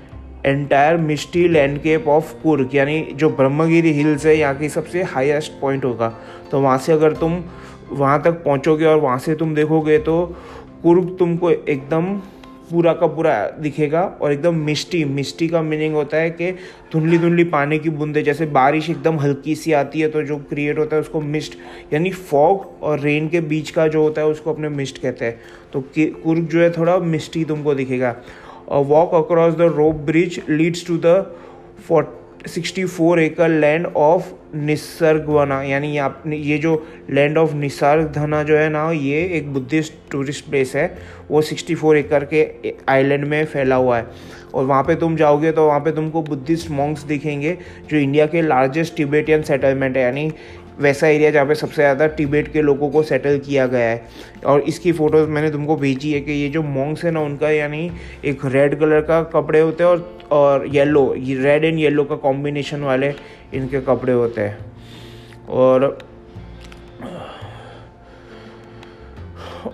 entire 0.46 0.98
misty 0.98 1.48
landscape 1.48 2.08
of 2.08 2.34
Coorg 2.44 2.76
यानी 2.76 3.02
जो 3.14 3.30
ब्रह्मगिरी 3.32 3.92
हिल्स 3.94 4.26
है, 4.26 4.38
यहाँ 4.38 4.56
की 4.56 4.70
सबसे 4.70 5.04
हाईएस्ट 5.04 5.60
पॉइंट 5.62 5.86
होगा। 5.86 6.10
तो 6.52 6.60
वहाँ 6.62 6.78
से 6.78 6.92
अगर 6.94 7.14
तुम 7.14 7.44
वहाँ 7.92 8.22
तक 8.24 8.44
पहुँचोगे 8.44 8.86
और 8.86 9.00
वहाँ 9.00 9.18
से 9.20 9.36
तुम 9.36 9.56
देखोगे 9.56 9.98
तो 10.00 10.24
कुर्ग 10.84 11.16
तुमको 11.20 11.52
एकदम 11.52 12.16
पूरा 12.72 12.94
का 12.94 13.08
पूरा 13.08 13.36
दिखेगा 13.60 14.02
और 14.22 14.32
एकदम 14.32 14.56
मिष्टी 14.56 15.04
मिष्टी 15.06 15.48
का 15.48 15.62
मीनिंग 15.62 15.94
होता 15.96 16.18
है 16.18 16.30
कि 16.32 16.52
धुंधली 16.94 17.18
धुंधली 17.18 17.44
पानी 17.44 17.80
की 17.80 17.90
बूंदे, 17.90 18.22
जैसे 18.24 18.46
बारिश 18.48 18.90
एकदम 18.90 19.20
हल्की 19.20 19.56
सी 19.56 19.72
आती 19.74 20.02
है 20.02 20.10
तो 20.10 20.24
जो 20.24 20.38
क्रिएट 20.50 20.80
होता 20.80 20.96
है 20.96 21.02
उसको 21.02 21.22
मिस्ट 21.22 21.58
यानी 21.94 22.12
फॉग 22.12 22.84
और 22.84 23.00
रेन 23.00 23.28
के 23.30 23.42
बीच 23.44 23.70
का 23.72 23.88
जो 23.88 24.02
होता 24.02 24.22
है 24.22 24.28
उसको 24.28 24.54
अपने 24.54 24.70
मिस्ट 24.72 25.02
कहते 25.02 25.26
हैं। 25.26 25.40
तो 25.74 25.84
कुर्ग 25.98 26.48
जो 26.48 26.62
है 26.62 26.70
थोड़ा 26.72 26.98
मिस्टी 26.98 27.44
तुमको 27.46 27.76
दिखेगा। 27.76 28.16
Walk 28.70 29.14
across 29.16 29.54
the 29.54 29.74
rope 29.76 29.96
bridge 30.06 30.42
leads 30.50 30.86
to 30.88 30.98
the 30.98 31.16
fort 31.88 32.48
sixty 32.48 32.86
four 32.86 33.20
acre 33.20 33.50
land 33.52 33.86
of 33.88 34.34
Nisargavana, 34.56 35.62
यानी 35.64 35.98
ये 36.28 36.58
जो 36.58 36.76
लैंड 37.10 37.38
ऑफ़ 37.38 37.54
निसर्ग 37.56 38.12
धना 38.12 38.42
जो 38.44 38.58
है 38.58 38.70
ना, 38.70 38.90
ये 38.92 39.24
एक 39.38 39.54
बुद्धिस्ट 39.54 39.94
टूरिस्ट 40.12 40.50
प्लेस 40.50 40.76
है। 40.76 40.88
वो 41.32 41.42
सिक्सटी 41.42 41.76
फोर 41.76 41.98
एकड़ 41.98 42.24
के 42.34 42.74
आइलैंड 42.90 43.26
में 43.26 43.46
फैला 43.46 43.76
हुआ 43.76 43.98
है। 43.98 44.06
और 44.54 44.66
वहाँ 44.66 44.84
पे 44.84 44.96
तुम 44.96 45.16
जाओगे 45.16 45.52
तो 45.52 45.66
वहाँ 45.68 45.80
पे 45.80 45.92
तुमको 45.92 46.22
बुद्धिस्ट 46.24 46.70
मॉन्क्स 46.72 47.04
दिखेंगे, 47.04 47.58
जो 47.90 47.98
इंडिया 47.98 48.26
के 48.26 48.42
लार्जेस्ट 48.42 48.96
टिबेटियन 48.98 49.42
सेटलमेंट 49.44 49.98
है। 49.98 50.04
यानी 50.04 50.32
वैसा 50.80 51.08
एरिया 51.08 51.30
जहाँ 51.32 51.46
पे 51.46 51.56
सबसे 51.56 51.76
ज़्यादा 51.76 52.08
टिबेट 52.16 52.52
के 52.54 52.62
लोगों 52.62 52.90
को 52.92 53.04
सेटल 53.04 53.38
किया 53.40 53.66
गया 53.68 53.90
है। 53.90 54.08
और 54.46 54.62
इसकी 54.62 54.92
फ़ोटोज़ 54.92 55.30
मैंने 55.30 55.52
तुमको 55.52 55.76
भेजी 55.76 56.12
है 56.14 56.22
कि 56.22 56.32
ये 56.32 56.50
जो 56.50 56.64
मॉन्ग्स 56.64 57.04
है 57.06 57.12
ना, 57.12 57.20
उनका 57.22 57.50
यानी 57.50 57.90
एक 58.26 58.46
रेड 58.46 58.80
कलर 58.80 59.02
का 59.02 59.22
कपड़े 59.34 59.60
होते 59.60 59.84
हैं 59.84 59.90
और 59.90 60.14
और 60.32 60.66
येलो, 60.68 61.14
ये 61.16 61.36
रेड 61.36 61.64
एंड 61.66 61.80
येलो 61.80 62.04
का 62.04 62.16
कॉम्बिनेशन 62.18 62.82
वाले 62.84 63.14
इनके 63.54 63.82
कपड़े 63.82 64.14
होते 64.14 64.42
हैं। 64.42 64.58
और 65.50 65.98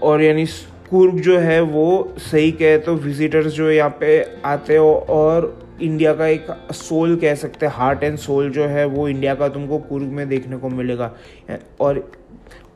और 0.01 0.22
यानी 0.22 0.46
कुर्ग 0.89 1.20
जो 1.22 1.38
है 1.39 1.60
वो 1.63 2.13
सही 2.20 2.51
कहे 2.51 2.77
तो 2.79 2.96
विजिटर्स 2.98 3.53
जो 3.53 3.70
यहाँ 3.72 3.98
पे 4.00 4.22
आते 4.46 4.75
हो 4.77 4.93
और 5.10 5.48
इंडिया 5.82 6.14
का 6.14 6.28
एक 6.28 6.48
सोल 6.74 7.16
कह 7.16 7.36
सकते 7.36 7.66
हैं 7.66 7.74
हार्ट 7.74 8.04
एंड 8.04 8.18
सोल 8.18 8.50
जो 8.52 8.66
है 8.66 8.86
वो 8.86 9.08
इंडिया 9.08 9.36
का 9.36 9.48
तुमको 9.50 9.78
कुर्ग 9.80 10.08
में 10.10 10.28
देखने 10.30 10.58
को 10.58 10.70
मिलेगा। 10.70 11.14
और 11.82 12.00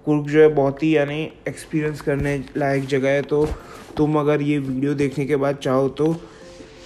कुर्ग 0.06 0.28
जो 0.28 0.42
है 0.42 0.48
बहुत 0.56 0.84
ही 0.84 0.96
यानी 0.96 1.22
एक्सपीरियंस 1.48 2.02
करने 2.02 2.38
लायक 2.58 2.86
जगह 2.88 3.10
है। 3.10 3.22
तो 3.22 3.48
तुम 3.98 4.20
अगर 4.20 4.42
ये 4.42 4.58
वीडियो 4.60 4.94
देखने 4.94 5.26
के 5.26 5.36
बाद 5.36 5.56
चाहो 5.56 5.88
तो 5.90 6.16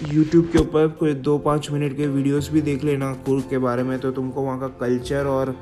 यूट्यूब 0.08 0.48
के 0.52 0.58
ऊपर 0.58 0.88
कोई 0.98 1.14
दो 1.14 1.36
पाँच 1.38 1.70
मिनट 1.70 1.96
के 1.96 2.06
वीडियोस 2.06 2.50
भी 2.52 2.60
देख 2.62 2.84
लेना 2.84 3.12
कुर्ग 3.26 3.48
के 3.50 3.58
बारे 3.58 3.82
में। 3.82 3.98
तो 3.98 4.10
तुमको 4.10 4.42
वहाँ 4.42 4.60
का 4.60 4.68
कल्चर 4.80 5.26
और 5.26 5.54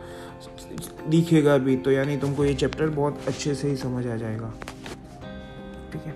दिखेगा 1.09 1.57
भी। 1.59 1.77
तो 1.77 1.91
यानी 1.91 2.17
तुमको 2.17 2.45
ये 2.45 2.55
चैप्टर 2.55 2.89
बहुत 2.91 3.29
अच्छे 3.29 3.55
से 3.55 3.69
ही 3.69 3.77
समझ 3.77 4.07
आ 4.07 4.17
जाएगा। 4.17 4.53
ठीक 5.93 6.03
है? 6.03 6.15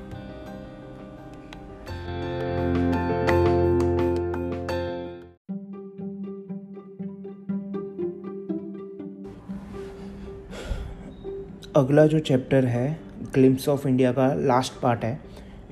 अगला 11.82 12.06
जो 12.06 12.18
चैप्टर 12.20 12.64
है 12.66 12.98
ग्लिम्स 13.34 13.68
ऑफ़ 13.68 13.86
इंडिया 13.88 14.12
का 14.12 14.32
लास्ट 14.36 14.72
पार्ट 14.82 15.04
है, 15.04 15.18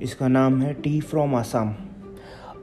इसका 0.01 0.27
नाम 0.27 0.61
है 0.61 0.73
टी 0.73 0.99
फ्रॉम 1.01 1.35
आसाम 1.35 1.73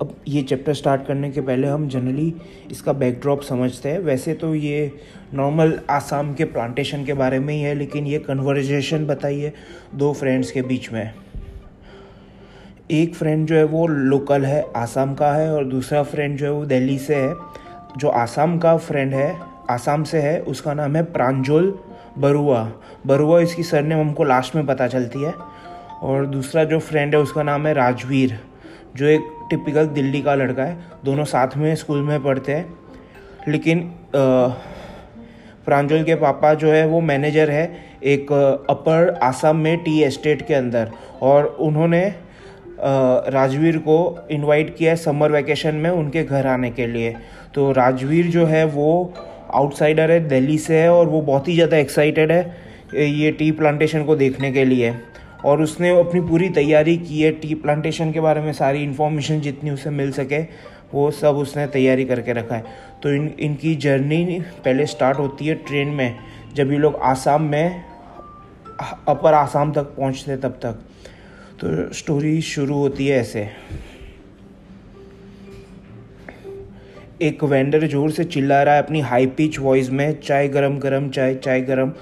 अब 0.01 0.15
ये 0.29 0.43
चैप्टर 0.43 0.75
स्टार्ट 0.75 1.07
करने 1.07 1.31
के 1.31 1.41
पहले 1.41 1.69
हम 1.69 1.89
जनरली 1.89 2.35
इसका 2.71 2.93
बैकड्रॉप 2.95 3.41
समझते 3.43 3.89
हैं। 3.89 3.99
वैसे 3.99 4.35
तो 4.35 4.55
ये 4.55 4.93
नॉर्मल 5.35 5.79
आसाम 5.91 6.35
के 6.35 6.45
प्लांटेशन 6.45 7.05
के 7.05 7.15
बारे 7.15 7.39
में 7.39 7.55
ही 7.55 7.61
है, 7.61 7.75
लेकिन 7.75 8.07
ये 8.07 8.19
कन्वर्जेशन 8.19 9.07
बताइए 9.07 9.53
दो 9.95 10.13
फ्रेंड्स 10.13 10.51
के 10.51 10.63
बीच 10.63 10.93
में। 10.93 11.13
एक 12.91 13.15
फ्रेंड 13.15 13.47
जो 13.47 13.57
है 13.57 13.65
वो 13.65 13.87
लोकल 13.87 14.45
है 14.45 14.65
आसाम 14.77 15.15
का 15.15 15.33
है, 15.35 15.53
और 15.55 15.65
दूसरा 15.67 16.03
फ्रेंड 16.05 16.39
जो 16.39 16.47
है 16.47 16.53
वो 16.53 16.65
दिल्ली 16.67 16.99
से 16.99 17.15
है। 17.17 17.35
जो 17.99 18.09
आसाम 18.09 18.59
का 18.59 18.77
फ्रेंड 18.79 19.15
है 19.15 19.37
आसाम 19.71 20.05
से 20.05 20.21
है, 20.21 20.41
उसका 20.41 20.75
नाम 20.75 20.97
है 20.97 21.03
प्रांजोल 21.05 21.79
बरुआ। 22.19 22.73
बरुआ 23.07 23.41
इसकी 23.41 23.63
सरनेम 23.63 23.99
हमको 24.01 24.25
लास्ट 24.25 24.57
में 24.57 24.67
पता 24.67 24.87
चलती 24.87 25.23
है। 25.23 25.33
और 26.03 26.27
दूसरा 26.27 26.65
जो 26.65 26.79
फ्रेंड 26.79 27.15
है, 27.15 27.21
उसका 27.21 27.43
नाम 27.43 27.67
है 27.67 27.75
राजवीर, 27.75 28.39
जो 28.97 29.07
एक 29.07 29.21
टिपिकल 29.51 29.87
दिल्ली 29.87 30.23
का 30.23 30.35
लड़का 30.35 30.65
है। 30.65 30.77
दोनों 31.05 31.25
साथ 31.25 31.57
में 31.57 31.75
स्कूल 31.75 32.03
में 32.03 32.23
पढ़ते 32.23 32.53
हैं। 32.53 32.75
लेकिन 33.49 33.95
प्रांजल 35.67 36.03
के 36.03 36.15
पापा 36.15 36.55
जो 36.55 36.69
है, 36.69 36.87
वो 36.87 37.01
मैनेजर 37.01 37.51
है 37.51 37.73
एक 38.05 38.33
अपर 38.71 39.19
आसाम 39.23 39.57
में 39.57 39.77
टी 39.79 40.03
एस्टेट 40.03 40.47
के 40.47 40.55
अंदर। 40.55 40.91
और 41.23 41.45
उन्होंने 41.61 42.15
राजवीर 43.29 43.79
को 43.79 44.29
इनवाइट 44.31 44.77
किया 44.77 44.91
है 44.91 44.97
समर 44.97 45.33
वैकेशन 45.33 45.75
में 45.75 45.91
उनके 45.91 46.23
घर 46.25 46.47
आने 46.47 46.71
के 46.71 46.87
लिए। 46.87 47.15
तो 47.55 47.73
राजवीर 47.73 48.27
जो 48.27 48.47
है, 48.47 48.65
वो 48.65 49.13
आउटसाइडर 49.51 50.11
है, 50.11 50.21
दिल्ली 50.29 50.59
से 50.59 50.79
है 50.79 50.89
और 50.91 51.07
वो 51.07 51.21
बहुत 51.23 51.49
ही 51.49 51.55
ज़्यादा 51.55 51.77
एक्साइटेड 51.77 52.33
है 52.33 52.67
ये 52.95 53.31
टी 53.33 53.51
प्लांटेशन 53.53 54.05
को 54.05 54.17
देखने 54.17 54.51
के 54.53 54.65
लिए। 54.65 54.95
और 55.45 55.63
उसने 55.63 55.91
अपनी 56.01 56.21
पूरी 56.21 56.49
तैयारी 56.51 56.97
की 56.99 57.21
है 57.23 57.31
टी 57.33 57.55
प्लांटेशन 57.57 58.13
के 58.13 58.21
बारे 58.21 58.41
में, 58.41 58.53
सारी 58.53 58.83
इन्फॉर्मेशन 58.83 59.41
जितनी 59.41 59.71
उसे 59.71 59.91
मिल 59.91 60.11
सके, 60.13 60.41
वो 60.95 61.11
सब 61.11 61.37
उसने 61.37 61.67
तैयारी 61.69 62.05
करके 62.05 62.33
रखा 62.33 62.55
है। 62.55 62.65
तो 63.03 63.13
इन, 63.13 63.35
इनकी 63.41 63.75
जर्नी 63.77 64.41
पहले 64.65 64.87
स्टार्ट 64.87 65.19
होती 65.19 65.47
है 65.47 65.55
ट्रेन 65.67 65.89
में, 65.89 66.17
जब 66.55 66.73
ये 66.73 66.79
लोग 66.79 66.97
आसाम 67.03 67.43
में 67.45 67.85
अपर 69.09 69.35
आसाम 69.35 69.73
तक 69.73 69.95
पहुँचते 69.97 70.37
तब 70.37 70.59
तक। 70.63 70.85
तो 71.61 71.93
स्टोरी 71.95 72.41
शुरू 72.43 72.75
होती 72.75 73.07
है 73.07 73.19
ऐसे। 73.21 73.49
एक 77.23 77.43
वेंडर 77.45 77.87
ज़ोर 77.89 78.11
से 78.11 78.25
चिल्ला 78.25 78.63
रहा 78.63 78.75
है 78.75 78.83
अपनी 78.83 79.01
हाई 79.01 79.27
पिच 79.27 79.59
वॉइस 79.59 79.91
में, 79.91 80.21
चाय 80.21 80.49
गरम 80.49 80.79
गरम, 80.79 81.09
चाय 81.11 81.35
चाय 81.35 81.61
गरम। 81.61 81.93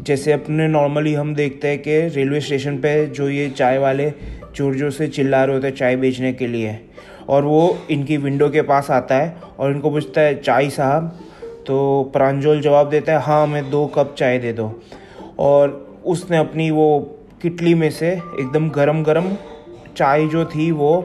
जैसे 0.00 0.32
अपने 0.32 0.66
नॉर्मली 0.68 1.14
हम 1.14 1.34
देखते 1.34 1.68
हैं 1.68 1.78
कि 1.82 1.96
रेलवे 2.08 2.40
स्टेशन 2.40 2.76
पे 2.78 3.06
जो 3.08 3.28
ये 3.28 3.48
चाय 3.50 3.78
वाले 3.78 4.10
ज़ोर 4.56 4.74
ज़ोर 4.76 4.90
से 4.90 5.08
चिल्ला 5.08 5.42
रहे 5.44 5.54
होते 5.54 5.66
हैं 5.66 5.74
चाय 5.74 5.96
बेचने 5.96 6.32
के 6.32 6.46
लिए। 6.46 6.78
और 7.28 7.44
वो 7.44 7.78
इनकी 7.90 8.16
विंडो 8.16 8.48
के 8.50 8.62
पास 8.62 8.90
आता 8.90 9.14
है 9.14 9.34
और 9.58 9.70
इनको 9.70 9.90
पूछता 9.90 10.20
है, 10.20 10.34
चाय 10.34 10.70
साहब? 10.70 11.18
तो 11.66 12.10
प्रांजोल 12.12 12.60
जवाब 12.60 12.90
देता 12.90 13.12
है 13.12 13.22
हाँ 13.22 13.46
मैं 13.46 13.68
दो 13.70 13.86
कप 13.86 14.14
चाय 14.18 14.38
दे 14.38 14.52
दो। 14.52 14.72
और 15.38 16.00
उसने 16.06 16.36
अपनी 16.36 16.70
वो 16.70 16.98
किटली 17.42 17.74
में 17.74 17.90
से 17.90 18.10
एकदम 18.10 18.68
गरम 18.70 19.02
गरम 19.04 19.36
चाय 19.96 20.26
जो 20.26 20.44
थी 20.46 20.70
वो 20.70 20.96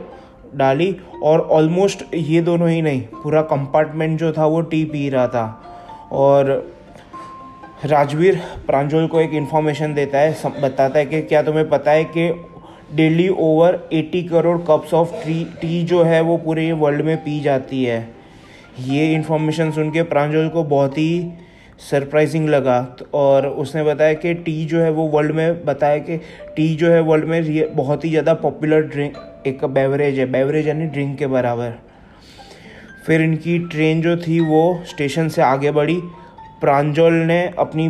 डाली 0.56 0.96
और 1.24 1.42
ऑलमोस्ट 1.42 2.04
ये 2.16 2.42
दोनों 2.42 2.70
ही 2.70 2.82
नहीं, 2.82 3.02
पूरा 3.02 3.42
कंपार्टमेंट 3.42 4.20
जो 4.20 4.32
था 4.32 4.46
वो 4.46 4.62
टी 4.62 4.84
पी 4.86 5.10
रहा 5.10 5.28
था। 5.28 5.64
और 6.12 6.74
राजवीर 7.86 8.42
प्रांजोल 8.66 9.08
को 9.08 9.20
एक 9.22 9.34
इन्फॉर्मेशन 9.34 9.94
देता 9.94 10.20
है, 10.20 10.34
सब 10.34 10.62
बताता 10.62 11.00
है 11.00 11.06
कि 11.06 11.22
क्या 11.22 11.42
तुम्हें 11.44 11.70
पता 11.70 11.92
है 11.92 12.04
कि 12.04 12.30
daily 12.96 13.30
over 13.30 13.80
80 13.94 14.24
crore 14.30 14.58
cups 14.58 14.94
of 14.94 15.24
tree 15.24 15.44
tea 15.62 15.84
जो 15.84 16.04
है 16.04 16.22
वो 16.22 16.38
पूरे 16.38 16.72
वर्ल्ड 16.72 17.02
में 17.02 17.18
पी 17.18 17.40
जाती 17.40 17.84
है। 17.84 18.16
ये 18.80 19.14
इन्फॉर्मेशन 19.14 19.72
सुन 19.72 19.92
के 19.92 20.04
प्रांजोल 20.04 20.50
को 20.50 20.64
बहुत 20.64 20.98
ही 20.98 21.34
सरप्राइजिंग 21.82 22.48
लगा 22.50 22.78
और 23.14 23.48
उसने 23.48 23.84
बताया 23.84 24.14
कि 24.16 24.34
टी 24.36 24.66
जो 24.66 24.80
है 24.80 24.90
वो 24.92 25.08
वर्ल्ड 25.08 25.32
में 25.32 25.66
बताया 25.66 25.98
कि 26.00 26.18
टी 26.56 26.74
जो 26.76 26.90
है 26.90 27.00
वर्ल्ड 27.02 27.26
में 27.26 27.76
बहुत 27.76 28.06
ही 28.06 28.10
ज़्यादा 28.10 28.34
पॉपुलर 28.36 28.82
ड्रिंक 28.84 29.18
एक 29.48 29.66
बेवरेज 29.66 30.20
है। 30.20 30.26
बेवरेज 30.32 30.68
यानी 30.68 30.86
ड्रिंक 30.88 31.18
के 31.18 31.28
बराबर। 31.28 31.74
फिर 33.06 33.22
इनकी 33.22 33.58
ट्रेन 33.62 34.02
जो 34.02 34.16
थी 34.18 34.40
वो 34.42 34.82
स्टेशन 34.88 35.30
से 35.30 35.42
आगे 35.42 35.72
बढ़ी। 35.72 36.00
प्रांजोल 36.62 37.14
ने 37.14 37.42
अपनी 37.60 37.86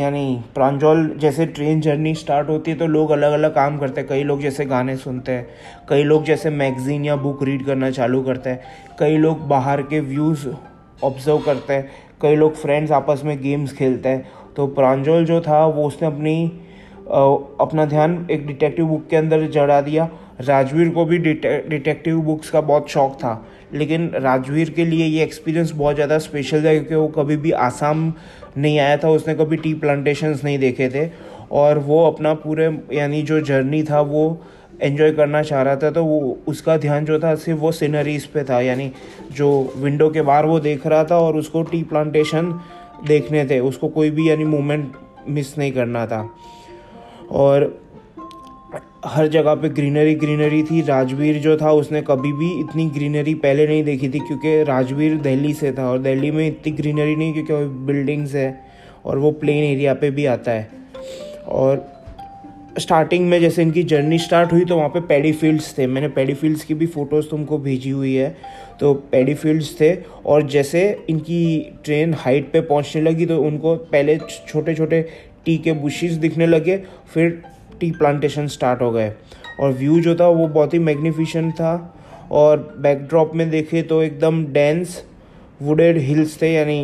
यानी 0.00 0.42
प्रांजोल 0.54 1.08
जैसे 1.20 1.46
ट्रेन 1.46 1.80
जर्नी 1.80 2.14
स्टार्ट 2.14 2.48
होती 2.48 2.70
है 2.70 2.76
तो 2.76 2.86
लोग 2.86 3.10
अलग 3.10 3.32
अलग 3.32 3.54
काम 3.54 3.78
करते 3.78 4.00
हैं। 4.00 4.08
कई 4.08 4.22
लोग 4.22 4.40
जैसे 4.40 4.64
गाने 4.64 4.96
सुनते 4.96 5.32
हैं। 5.32 5.46
कई 5.88 6.02
लोग 6.02 6.24
जैसे 6.24 6.50
मैगजीन 6.52 7.04
या 7.04 7.16
बुक 7.16 7.42
रीड 7.42 7.64
करना 7.66 7.90
चालू 7.90 8.22
करते 8.22 8.50
हैं। 8.50 8.60
कई 9.00 9.16
लोग 9.16 9.46
बाहर 9.48 9.82
के 9.82 10.00
व्यूज़ 10.02 10.46
ऑब्ज़र्व 11.04 11.38
करते 11.38 11.74
हैं। 11.74 11.90
कई 12.24 12.36
लोग 12.36 12.54
फ्रेंड्स 12.56 12.92
आपस 12.92 13.22
में 13.24 13.36
गेम्स 13.42 13.72
खेलते 13.72 14.08
हैं। 14.08 14.26
तो 14.56 14.66
प्रांजोल 14.68 15.24
जो 15.24 15.40
था, 15.40 15.64
वो 15.66 15.86
उसने 15.86 16.08
अपनी 16.08 16.52
अपना 17.06 17.84
ध्यान 17.86 18.26
एक 18.30 18.46
डिटेक्टिव 18.46 18.86
बुक 18.86 19.06
के 19.08 19.16
अंदर 19.16 19.46
जड़ा 19.52 19.80
दिया। 19.80 20.08
राजवीर 20.40 20.88
को 20.90 21.04
भी 21.04 21.18
डिटेक्टिव 21.18 22.20
बुक्स 22.20 22.50
का 22.50 22.60
बहुत 22.62 22.88
शौक 22.90 23.12
था। 23.14 23.44
लेकिन 23.72 24.08
राजवीर 24.14 24.70
के 24.70 24.84
लिए 24.84 25.06
ये 25.06 25.22
एक्सपीरियंस 25.22 25.72
बहुत 25.72 25.94
ज़्यादा 25.94 26.18
स्पेशल 26.18 26.64
था, 26.64 26.72
क्योंकि 26.72 26.94
वो 26.94 27.06
कभी 27.08 27.36
भी 27.36 27.50
आसाम 27.50 28.12
नहीं 28.56 28.78
आया 28.78 28.96
था, 28.96 29.08
उसने 29.10 29.34
कभी 29.34 29.56
टी 29.56 29.74
प्लांटेशंस 29.74 30.44
नहीं 30.44 30.58
देखे 30.58 30.88
थे। 30.88 31.08
और 31.52 31.78
वो 31.80 32.04
अपना 32.06 32.34
पूरे, 32.36 32.66
यानी 32.92 33.22
जो 33.22 33.40
जर्नी 33.42 33.82
था, 33.82 34.00
वो 34.00 34.40
एंजॉय 34.82 35.12
करना 35.12 35.42
चाह 35.42 35.62
रहा 35.62 35.76
था 35.76 35.90
तो 35.90 36.04
वो, 36.04 36.38
उसका 36.46 36.76
ध्यान 36.76 37.04
जो 37.04 37.18
था, 37.18 37.34
सिर्फ़ 37.34 37.60
वो 37.60 37.72
सीनरीज 37.72 38.24
पे 38.24 38.44
था, 38.44 38.60
यानी 38.60 38.92
जो 39.32 39.74
विंडो 39.76 40.10
के 40.10 40.22
बाहर 40.22 40.46
वो 40.46 40.60
देख 40.60 40.86
रहा 40.86 41.04
था 41.04 41.18
और 41.18 41.36
उसको 41.36 41.62
टी 41.62 41.82
प्लांटेशन 41.82 42.60
देखने 43.06 43.44
थे, 43.44 43.60
उसको 43.60 43.88
कोई 43.88 44.10
भी, 44.10 44.30
यानी 44.30 44.44
मूवमेंट 44.44 44.92
मिस 45.28 45.58
नहीं 45.58 45.72
करना 45.72 46.06
था। 46.06 46.30
और 47.30 47.84
हर 49.06 49.26
जगह 49.26 49.54
पे 49.54 49.68
ग्रीनरी 49.68 50.14
ग्रीनरी 50.14 50.62
थी, 50.62 50.82
राजवीर 50.82 51.38
जो 51.38 51.56
था, 51.56 51.72
उसने 51.72 52.02
कभी 52.02 52.32
भी 52.32 52.60
इतनी 52.60 52.86
ग्रीनरी 52.86 53.34
पहले 53.34 53.66
नहीं 53.66 53.84
देखी 53.84 54.08
थी, 54.08 54.18
क्योंकि 54.18 54.62
राजवीर 54.62 55.16
दिल्ली 55.16 55.54
से 55.54 55.72
था, 55.72 55.90
और 55.90 55.98
दिल्ली 55.98 56.30
में 56.30 56.46
इतनी 56.46 56.72
ग्रीनरी 56.72 57.16
नहीं, 57.16 57.32
क्योंकि 57.32 57.64
बिल्डिंग्स 57.86 58.34
है, 58.34 58.64
और 59.04 59.18
वो 59.18 59.30
प्लेन 59.30 59.64
एरिया 59.64 59.94
पे 59.94 60.10
भी 60.10 60.26
आता 60.26 60.52
है। 60.52 60.70
और 61.48 61.93
स्टार्टिंग 62.80 63.28
में 63.28 63.38
जैसे 63.40 63.62
इनकी 63.62 63.82
जर्नी 63.82 64.18
स्टार्ट 64.18 64.52
हुई 64.52 64.64
तो 64.64 64.76
वहाँ 64.76 64.88
पे 64.88 65.00
पैडी 65.00 65.32
फील्ड्स 65.32 65.76
थे। 65.78 65.86
मैंने 65.86 66.08
पैडी 66.08 66.34
फील्ड्स 66.34 66.64
की 66.64 66.74
भी 66.74 66.86
फ़ोटोज़ 66.86 67.26
तुमको 67.28 67.58
भेजी 67.58 67.90
हुई 67.90 68.14
है। 68.14 68.36
तो 68.80 68.92
पैडी 69.12 69.34
फील्ड्स 69.34 69.74
थे 69.80 69.94
और 70.26 70.46
जैसे 70.46 70.82
इनकी 71.10 71.72
ट्रेन 71.84 72.14
हाइट 72.14 72.50
पे 72.52 72.60
पहुँचने 72.60 73.02
लगी 73.02 73.26
तो 73.26 73.38
उनको 73.42 73.74
पहले 73.76 74.18
छोटे 74.48 74.74
छोटे 74.74 75.00
टी 75.44 75.56
के 75.58 75.72
बुशेस 75.72 76.12
दिखने 76.12 76.46
लगे, 76.46 76.76
फिर 77.14 77.42
टी 77.80 77.90
प्लांटेशन 77.90 78.46
स्टार्ट 78.46 78.80
हो 78.82 78.90
गए। 78.90 79.12
और 79.60 79.72
व्यू 79.72 80.00
जो 80.00 80.14
था, 80.14 80.28
वो 80.28 80.48
बहुत 80.48 80.74
ही 80.74 80.78
मैग्निफिशेंट 80.78 81.52
था। 81.52 81.94
और 82.30 82.74
बैकड्रॉप 82.78 83.34
में 83.34 83.48
देखे 83.50 83.82
तो 83.82 84.02
एकदम 84.02 84.44
डेंस 84.46 85.02
वुडेड 85.62 85.98
हिल्स 85.98 86.40
थे, 86.42 86.52
यानी 86.52 86.82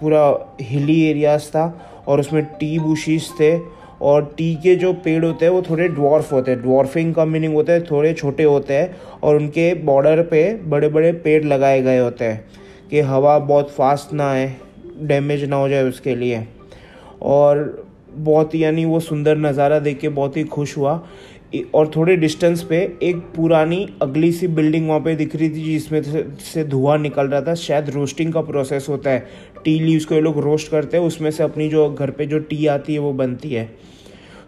पूरा 0.00 0.56
हिली 0.60 1.00
एरियाज़ 1.02 1.48
था। 1.48 1.66
और 2.08 2.20
उसमें 2.20 2.44
टी 2.44 2.78
बुशीज 2.78 3.28
थे। 3.40 3.56
और 4.04 4.24
टी 4.36 4.54
के 4.54 4.74
जो 4.76 4.92
पेड़ 4.94 5.24
होते 5.24 5.44
हैं, 5.44 5.52
वो 5.52 5.62
थोड़े 5.62 5.88
ड्वार्फ 5.88 6.32
होते 6.32 6.50
हैं। 6.50 6.60
ड्वार्फिंग 6.62 7.14
का 7.14 7.24
मीनिंग 7.24 7.54
होता 7.54 7.72
है, 7.72 7.84
थोड़े 7.84 8.12
छोटे 8.14 8.42
होते 8.44 8.74
हैं 8.74 8.96
और 9.22 9.36
उनके 9.36 9.72
बॉर्डर 9.84 10.22
पे 10.22 10.42
बड़े 10.64 10.88
बड़े 10.88 11.12
पेड़ 11.14 11.44
लगाए 11.44 11.80
गए 11.82 11.98
होते 11.98 12.24
हैं 12.24 12.44
कि 12.90 13.00
हवा 13.02 13.38
बहुत 13.40 13.70
फास्ट 13.70 14.12
ना 14.12 14.30
आए 14.30 14.54
डैमेज 15.02 15.44
ना 15.44 15.56
हो 15.56 15.68
जाए 15.68 15.82
उसके 15.84 16.14
लिए। 16.14 16.46
और 17.22 17.86
बहुत 18.16 18.54
यानी 18.54 18.84
वो 18.84 18.98
सुंदर 19.00 19.36
नज़ारा 19.38 19.78
देख 19.78 19.98
के 20.00 20.08
बहुत 20.10 20.36
ही 20.36 20.44
खुश 20.46 20.76
हुआ। 20.76 21.02
और 21.74 21.90
थोड़े 21.96 22.14
डिस्टेंस 22.16 22.62
पे 22.62 22.76
एक 23.02 23.16
पुरानी 23.34 23.86
अगली 24.02 24.30
सी 24.32 24.46
बिल्डिंग 24.48 24.88
वहाँ 24.88 25.00
पे 25.00 25.14
दिख 25.16 25.34
रही 25.36 25.48
थी, 25.48 25.62
जिसमें 25.64 26.02
से 26.42 26.64
धुआँ 26.64 26.96
निकल 26.98 27.26
रहा 27.26 27.40
था। 27.40 27.54
शायद 27.54 27.90
रोस्टिंग 27.90 28.32
का 28.32 28.40
प्रोसेस 28.42 28.86
होता 28.88 29.10
है। 29.10 29.26
टी 29.64 29.78
लीव्स 29.80 30.04
को 30.04 30.14
ये 30.14 30.20
लोग 30.20 30.38
रोस्ट 30.38 30.70
करते 30.70 30.96
हैं, 30.96 31.04
उसमें 31.04 31.30
से 31.30 31.42
अपनी 31.42 31.68
जो 31.68 31.88
घर 31.90 32.10
पे 32.10 32.26
जो 32.26 32.38
टी 32.40 32.66
आती 32.66 32.92
है, 32.92 32.98
वो 32.98 33.12
बनती 33.12 33.50
है। 33.50 33.68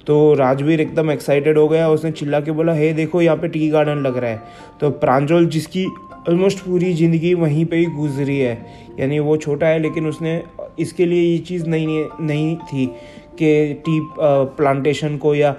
तो 0.06 0.34
राजवीर 0.34 0.80
एकदम 0.80 1.10
एक्साइटेड 1.10 1.58
हो 1.58 1.66
गया 1.68 1.88
उसने 1.90 2.10
चिल्ला 2.10 2.40
के 2.40 2.50
बोला, 2.50 2.72
हे, 2.72 2.92
देखो, 2.92 3.20
यहाँ 3.22 3.36
पे 3.36 3.48
टी 3.48 3.68
गार्डन 3.68 3.98
लग 3.98 4.16
रहा 4.16 4.30
है। 4.30 4.42
तो 4.80 4.90
प्रांजोल, 4.90 5.46
जिसकी 5.46 5.84
ऑलमोस्ट 6.28 6.58
पूरी 6.58 6.92
ज़िंदगी 6.94 7.32
वहीं 7.34 7.64
पे 7.64 7.76
ही 7.76 7.86
गुजरी 7.86 8.38
है, 8.38 8.54
यानी 9.00 9.18
वो 9.18 9.36
छोटा 9.36 9.66
है, 9.66 9.78
लेकिन 9.78 10.06
उसने 10.06 10.42
इसके 10.78 11.06
लिए 11.06 11.22
ये 11.22 11.38
चीज़ 11.38 11.66
नहीं 11.66 12.04
नहीं 12.20 12.56
थी 12.56 12.86
कि 13.38 13.74
टी 13.86 14.00
प्लांटेशन 14.56 15.16
को 15.16 15.34
या 15.34 15.52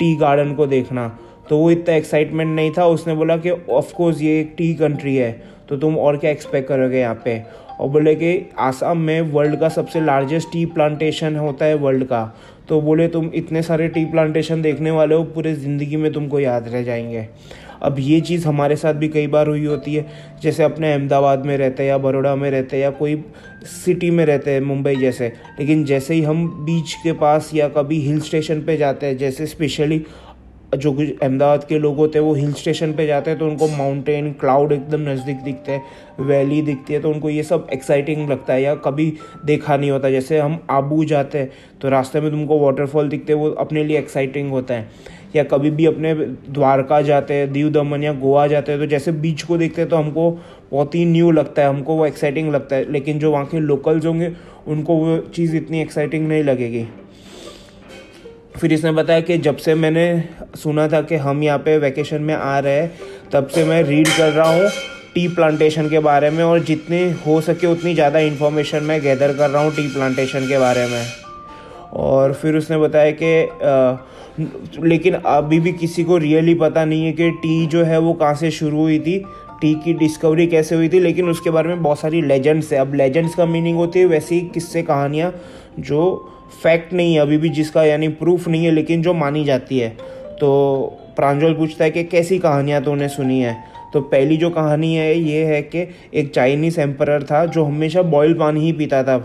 टी 0.00 0.14
गार्डन 0.16 0.54
को 0.54 0.66
देखना। 0.66 1.08
तो 1.48 1.56
वो 1.58 1.70
इतना 1.70 1.94
एक्साइटमेंट 1.94 2.54
नहीं 2.56 2.70
था, 2.78 2.86
उसने 2.86 3.14
बोला 3.14 3.36
कि 3.36 3.50
ऑफकोर्स 3.50 4.22
ये 4.22 4.40
एक 4.40 4.54
टी 4.58 4.72
कंट्री 4.74 5.16
है। 5.16 5.30
तो 5.70 5.76
तुम 5.76 5.98
और 5.98 6.16
क्या 6.16 6.30
एक्सपेक्ट 6.30 6.68
करोगे 6.68 6.98
यहाँ 6.98 7.22
पे? 7.24 7.42
और 7.80 7.88
बोले 7.88 8.14
कि 8.14 8.50
आसाम 8.58 8.98
में 8.98 9.20
वर्ल्ड 9.20 9.60
का 9.60 9.68
सबसे 9.68 10.00
लार्जेस्ट 10.00 10.48
टी 10.52 10.66
प्लांटेशन 10.66 11.36
होता 11.36 11.64
है 11.64 11.74
वर्ल्ड 11.74 12.04
का। 12.04 12.36
तो 12.68 12.80
बोले, 12.80 13.08
तुम 13.08 13.30
इतने 13.34 13.62
सारे 13.62 13.88
टी 13.88 14.04
प्लांटेशन 14.04 14.62
देखने 14.62 14.90
वाले 14.90 15.14
हो, 15.14 15.24
पूरे 15.24 15.54
ज़िंदगी 15.54 15.96
में 15.96 16.12
तुमको 16.12 16.40
याद 16.40 16.68
रह 16.68 16.82
जाएँगे। 16.82 17.28
अब 17.82 17.96
ये 17.98 18.20
चीज़ 18.20 18.48
हमारे 18.48 18.76
साथ 18.76 18.94
भी 18.94 19.08
कई 19.08 19.26
बार 19.26 19.48
हुई 19.48 19.64
होती 19.64 19.94
है। 19.94 20.06
जैसे 20.42 20.62
अपने 20.62 20.92
अहमदाबाद 20.92 21.46
में 21.46 21.58
रहते 21.58 21.82
हैं 21.82 21.90
या 21.90 21.98
बड़ोड़ा 21.98 22.36
में 22.36 22.50
रहते 22.50 22.76
हैं 22.76 22.84
या 22.84 22.90
कोई 22.90 23.24
सिटी 23.64 24.10
में 24.10 24.26
रहते 24.26 24.50
हैं, 24.50 24.60
मुंबई 24.60 24.96
जैसे। 24.96 25.32
लेकिन 25.60 25.84
जैसे 25.84 26.14
ही 26.14 26.22
हम 26.22 26.48
बीच 26.64 26.94
के 26.94 27.12
पास 27.12 27.50
या 27.54 27.68
कभी 27.68 28.00
हिल 28.00 28.20
स्टेशन 28.20 28.60
पे 28.60 28.76
जाते 28.76 29.06
हैं, 29.06 29.16
जैसे 29.16 29.46
स्पेशली 29.46 30.06
जो 30.72 30.92
कुछ 30.92 31.08
अहमदाबाद 31.12 31.64
के 31.64 31.78
लोग 31.78 31.96
होते 31.96 32.18
हैं, 32.18 32.24
वो 32.26 32.34
हिल 32.34 32.52
स्टेशन 32.52 32.92
पे 32.92 33.06
जाते 33.06 33.30
हैं 33.30 33.38
तो 33.38 33.46
उनको 33.46 33.68
माउंटेन 33.68 34.30
क्लाउड 34.32 34.72
एकदम 34.72 35.00
नज़दीक 35.08 35.36
दिखते 35.36 35.72
हैं 35.72 36.26
वैली 36.26 36.60
दिखती 36.62 36.94
है 36.94 37.00
तो 37.00 37.10
उनको 37.10 37.30
ये 37.30 37.42
सब 37.42 37.66
एक्साइटिंग 37.72 38.28
लगता 38.30 38.52
है 38.52 38.62
या 38.62 38.74
कभी 38.74 39.12
देखा 39.44 39.76
नहीं 39.76 39.90
होता। 39.90 40.10
जैसे 40.10 40.38
हम 40.38 40.58
आबू 40.70 41.04
जाते 41.04 41.38
हैं 41.38 41.50
तो 41.80 41.88
रास्ते 41.88 42.20
में 42.20 42.30
तुमको 42.30 42.58
वाटरफॉल 42.58 43.08
दिखते 43.08 43.32
हैं, 43.32 43.40
वो 43.40 43.50
अपने 43.50 43.84
लिए 43.84 43.98
एक्साइटिंग 43.98 44.50
होता 44.50 44.74
है। 44.74 45.18
या 45.36 45.44
कभी 45.44 45.70
भी 45.70 45.86
अपने 45.86 46.14
द्वारका 46.14 47.00
जाते 47.02 47.34
हैं, 47.34 47.52
दीव 47.52 47.70
दमन 47.70 48.02
या 48.02 48.12
गोवा 48.12 48.46
जाते 48.46 48.72
हैं 48.72 48.80
तो 48.80 48.86
जैसे 48.86 49.12
बीच 49.12 49.42
को 49.42 49.58
देखते 49.58 49.80
हैं 49.80 49.90
तो 49.90 49.96
हमको 49.96 50.30
बहुत 50.70 50.94
ही 50.94 51.04
न्यू 51.04 51.30
लगता 51.30 51.62
है, 51.62 51.68
हमको 51.68 51.96
वो 51.96 52.06
एक्साइटिंग 52.06 52.52
लगता 52.52 52.76
है। 52.76 52.90
लेकिन 52.92 53.18
जो 53.18 53.32
वहाँ 53.32 53.46
के 53.46 53.60
लोकल्स 53.60 54.06
होंगे, 54.06 54.32
उनको 54.68 54.96
वो 54.96 55.18
चीज़ 55.34 55.56
इतनी 55.56 55.80
एक्साइटिंग 55.80 56.28
नहीं 56.28 56.42
लगेगी। 56.44 56.86
फिर 58.54 58.72
इसने 58.72 58.92
बताया 58.92 59.20
कि 59.20 59.36
जब 59.38 59.56
से 59.56 59.74
मैंने 59.74 60.04
सुना 60.56 60.86
था 60.88 61.00
कि 61.02 61.16
हम 61.16 61.42
यहाँ 61.42 61.58
पे 61.58 61.76
वैकेशन 61.78 62.22
में 62.22 62.34
आ 62.34 62.58
रहे 62.58 62.80
हैं, 62.80 62.92
तब 63.32 63.46
से 63.48 63.64
मैं 63.64 63.82
रीड 63.82 64.08
कर 64.08 64.32
रहा 64.32 64.50
हूँ 64.52 64.68
टी 65.14 65.26
प्लांटेशन 65.28 65.88
के 65.90 65.98
बारे 65.98 66.30
में 66.30 66.42
और 66.44 66.62
जितनी 66.64 67.02
हो 67.26 67.40
सके 67.40 67.66
उतनी 67.66 67.94
ज़्यादा 67.94 68.18
इन्फॉर्मेशन 68.20 68.82
मैं 68.84 69.00
गैदर 69.02 69.36
कर 69.36 69.50
रहा 69.50 69.62
हूँ 69.62 69.74
टी 69.76 69.86
प्लांटेशन 69.94 70.48
के 70.48 70.58
बारे 70.58 70.86
में। 70.86 71.04
और 71.94 72.32
फिर 72.32 72.56
उसने 72.56 72.78
बताया 72.78 73.10
कि 73.22 74.82
लेकिन 74.82 75.14
अभी 75.14 75.60
भी 75.60 75.72
किसी 75.72 76.04
को 76.04 76.16
रियली 76.18 76.54
पता 76.54 76.84
नहीं 76.84 77.04
है 77.04 77.12
कि 77.12 77.30
टी 77.32 77.66
जो 77.66 77.82
है 77.84 77.98
वो 77.98 78.12
कहाँ 78.14 78.34
से 78.34 78.50
शुरू 78.50 78.78
हुई 78.78 78.98
थी 78.98 79.18
टी 79.60 79.74
की 79.84 79.92
डिस्कवरी 79.94 80.46
कैसे 80.46 80.74
हुई 80.74 80.88
थी, 80.88 81.00
लेकिन 81.00 81.28
उसके 81.28 81.50
बारे 81.50 81.68
में 81.68 81.82
बहुत 81.82 82.00
सारी 82.00 82.22
लेजेंड्स 82.22 82.72
है। 82.72 82.78
अब 82.78 82.94
लेजेंड्स 82.94 83.34
का 83.34 83.46
मीनिंग 83.46 83.76
होती 83.76 83.98
है 83.98 84.06
वैसी 84.06 84.40
किस्से 84.54 84.82
कहानियाँ 84.82 85.32
जो 85.78 86.02
फैक्ट 86.62 86.92
नहीं 86.92 87.14
है, 87.14 87.20
अभी 87.20 87.38
भी 87.38 87.48
जिसका 87.48 87.84
यानी 87.84 88.08
प्रूफ 88.08 88.48
नहीं 88.48 88.64
है, 88.64 88.70
लेकिन 88.70 89.02
जो 89.02 89.14
मानी 89.14 89.44
जाती 89.44 89.78
है। 89.78 89.88
तो 90.40 90.98
प्रांजल 91.16 91.54
पूछता 91.54 91.84
है 91.84 91.90
कि 91.90 92.04
कैसी 92.04 92.38
कहानियाँ 92.38 92.82
तो 92.82 92.92
उन्हें 92.92 93.08
सुनी 93.08 93.40
है? 93.40 93.56
तो 93.92 94.00
पहली 94.00 94.36
जो 94.36 94.50
कहानी 94.50 94.94
है, 94.94 95.18
ये 95.18 95.44
है 95.44 95.62
कि 95.62 95.86
एक 96.14 96.32
चाइनीज़ 96.34 96.80
एम्पर 96.80 97.22
था 97.22 97.44
जो 97.46 97.64
हमेशा 97.64 98.02
बॉयल 98.02 98.34
पानी 98.34 98.60
ही 98.60 98.72
पीता 98.72 99.02
था 99.02 99.18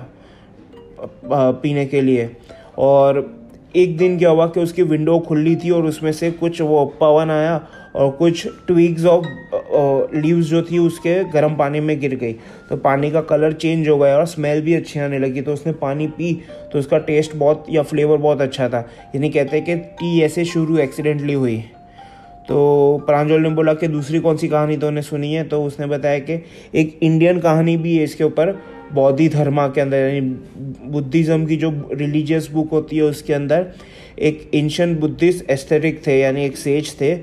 पीने 1.25 1.85
के 1.85 2.01
लिए। 2.01 2.29
और 2.77 3.35
एक 3.75 3.97
दिन 3.97 4.17
क्या 4.17 4.29
हुआ 4.29 4.47
कि 4.47 4.59
उसकी 4.59 4.83
विंडो 4.83 5.19
खुली 5.19 5.55
थी 5.55 5.69
और 5.69 5.85
उसमें 5.85 6.11
से 6.11 6.31
कुछ 6.31 6.61
वो 6.61 6.85
पवन 7.01 7.31
आया 7.31 7.55
और 7.95 8.11
कुछ 8.11 8.47
ट्विग्स 8.67 9.05
ऑफ़ 9.05 9.25
लीव्स 10.15 10.45
जो 10.45 10.61
थी 10.61 10.77
उसके 10.79 11.13
गर्म 11.31 11.55
पानी 11.55 11.79
में 11.79 11.99
गिर 11.99 12.15
गई। 12.15 12.33
तो 12.69 12.77
पानी 12.77 13.11
का 13.11 13.21
कलर 13.23 13.53
चेंज 13.53 13.88
हो 13.89 13.97
गया 13.97 14.17
और 14.17 14.25
स्मेल 14.27 14.61
भी 14.61 14.73
अच्छी 14.73 14.99
आने 14.99 15.19
लगी। 15.19 15.41
तो 15.41 15.53
उसने 15.53 15.73
पानी 15.75 16.07
पी 16.09 16.33
तो 16.73 16.79
उसका 16.79 16.97
टेस्ट 16.99 17.35
बहुत, 17.35 17.65
या 17.69 17.81
फ्लेवर 17.83 18.17
बहुत 18.17 18.41
अच्छा 18.41 18.69
था। 18.69 18.79
यानी 19.15 19.29
कहते 19.29 19.57
हैं 19.57 19.65
कि 19.65 19.75
टी 19.75 20.19
ऐसे 20.21 20.45
शुरू 20.45 20.77
एक्सीडेंटली 20.79 21.33
हुई। 21.33 21.57
तो 22.47 23.03
प्रांजल 23.05 23.41
ने 23.41 23.49
बोला 23.49 23.73
कि 23.73 23.88
दूसरी 23.88 24.19
कौन 24.19 24.38
सी 24.38 24.47
कहानी 24.47 24.77
तो 24.77 24.88
उन्हें 24.88 25.03
सुनी 25.03 25.33
है? 25.33 25.43
तो 25.43 25.63
उसने 25.63 25.85
बताया 25.88 26.19
कि 26.19 26.33
एक 26.75 26.97
इंडियन 27.03 27.39
कहानी 27.39 27.75
भी 27.77 27.97
है 27.97 28.03
इसके 28.03 28.23
ऊपर, 28.23 28.51
बौद्धि 28.93 29.27
धर्मा 29.29 29.67
के 29.67 29.81
अंदर, 29.81 29.97
यानी 29.99 30.21
बुद्धिज़्म 30.91 31.45
की 31.45 31.55
जो 31.57 31.71
रिलीजियस 31.93 32.49
बुक 32.51 32.71
होती 32.71 32.97
है 32.97 33.03
उसके 33.03 33.33
अंदर, 33.33 33.65
एक 34.19 34.49
एंशंट 34.55 34.99
बुद्धिस्ट 34.99 35.49
एस्थेटिक 35.49 36.05
थे, 36.07 36.19
यानी 36.19 36.45
एक 36.45 36.57
सेज 36.57 36.93
थे 37.01 37.13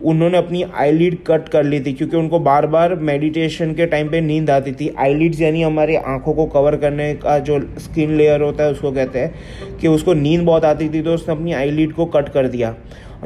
उन्होंने 0.00 0.38
अपनी 0.38 0.62
आईलिड 0.74 1.16
कट 1.26 1.48
कर 1.48 1.64
ली 1.64 1.80
थी, 1.80 1.92
क्योंकि 1.92 2.16
उनको 2.16 2.38
बार 2.40 2.66
बार 2.66 2.94
मेडिटेशन 2.94 3.72
के 3.74 3.86
टाइम 3.86 4.08
पे 4.08 4.20
नींद 4.20 4.50
आती 4.50 4.72
थी। 4.72 4.88
आईलिड्स 4.98 5.40
यानी 5.40 5.62
हमारी 5.62 5.94
आँखों 5.96 6.32
को 6.34 6.46
कवर 6.46 6.76
करने 6.76 7.12
का 7.16 7.38
जो 7.40 7.60
स्किन 7.78 8.16
लेयर 8.16 8.42
होता 8.42 8.64
है, 8.64 8.70
उसको 8.70 8.92
कहते 8.92 9.18
हैं 9.18 9.78
कि 9.80 9.88
उसको 9.88 10.14
नींद 10.14 10.44
बहुत 10.46 10.64
आती 10.64 10.88
थी 10.88 11.02
तो 11.02 11.14
उसने 11.14 11.34
अपनी 11.34 11.52
आईलिड 11.54 11.92
को 11.92 12.06
कट 12.06 12.28
कर 12.28 12.48
दिया। 12.48 12.74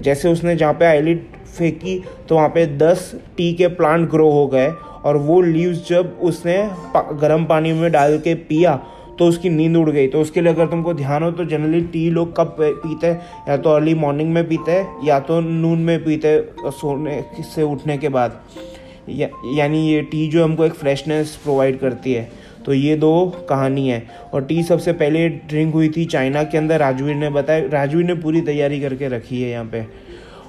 जैसे 0.01 0.29
उसने 0.29 0.57
जहाँ 0.57 0.73
पे 0.73 0.85
आईलिड 0.87 1.25
फेंकी 1.49 2.03
तो 2.29 2.35
वहाँ 2.35 2.49
पे 2.49 2.67
दस 2.79 3.15
टी 3.37 3.53
के 3.55 3.67
प्लांट 3.69 4.09
ग्रो 4.11 4.31
हो 4.31 4.47
गए, 4.47 4.69
और 5.05 5.17
वो 5.19 5.41
लीव्स 5.43 5.89
जब 5.89 6.19
उसने 6.23 6.57
गर्म 7.21 7.45
पानी 7.45 7.73
में 7.73 7.91
डाल 7.93 8.19
के 8.19 8.35
पिया 8.35 8.81
तो 9.21 9.27
उसकी 9.27 9.49
नींद 9.49 9.77
उड़ 9.77 9.91
गई। 9.91 10.07
तो 10.07 10.21
उसके 10.21 10.41
लिए 10.41 10.53
अगर 10.53 10.67
तुमको 10.67 10.95
ध्यान 10.95 11.23
हो 11.23 11.31
तो 11.31 11.45
जनरली 11.45 11.81
टी 11.81 12.09
लोग 12.11 12.37
कब 12.37 12.57
पीते 12.61 13.07
हैं? 13.07 13.21
या 13.49 13.57
तो 13.57 13.71
अर्ली 13.71 13.95
मॉर्निंग 13.95 14.33
में 14.33 14.49
पीते 14.49 14.73
हैं 14.73 15.07
या 15.07 15.21
तो 15.21 15.41
नून 15.41 15.79
में 15.79 16.05
पीते 16.05 16.29
हैं 16.29 16.71
सोने 16.71 17.25
से 17.55 17.63
उठने 17.63 17.99
के 17.99 18.09
बाद। 18.09 18.41
या, 19.09 19.29
यानी 19.55 19.87
ये 19.89 20.01
टी 20.03 20.27
जो 20.29 20.45
हमको 20.45 20.65
एक 20.65 20.73
फ्रेशनेस 20.73 21.37
प्रोवाइड 21.37 21.79
करती 21.79 22.13
है। 22.13 22.29
तो 22.67 22.73
ये 22.75 22.97
दो 22.97 23.13
कहानी 23.49 23.89
है। 23.89 24.03
और 24.35 24.45
टी 24.45 24.63
सबसे 24.63 24.93
पहले 24.93 25.29
ड्रिंक 25.29 25.75
हुई 25.75 25.89
थी 25.89 26.05
चाइना 26.05 26.43
के 26.45 26.59
अंदर। 26.59 26.79
राजवीर 26.79 27.15
ने 27.15 27.31
बताया 27.31 27.69
राजवीर 27.69 28.07
ने 28.07 28.15
पूरी 28.15 28.41
तैयारी 28.41 28.81
करके 28.81 29.09
रखी 29.09 29.43
है 29.43 29.51
यहाँ 29.51 29.65
पे। 29.65 29.87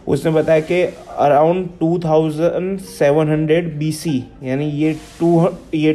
उसने 0.07 0.31
बताया 0.31 0.59
कि 0.61 0.81
around 1.19 1.67
two 1.79 1.99
thousand 1.99 2.79
seven 2.79 3.27
2700 3.27 3.77
BC 3.77 4.23
यानी 4.43 4.69
ये 4.71 4.93
टू 5.19 5.47
ये 5.75 5.93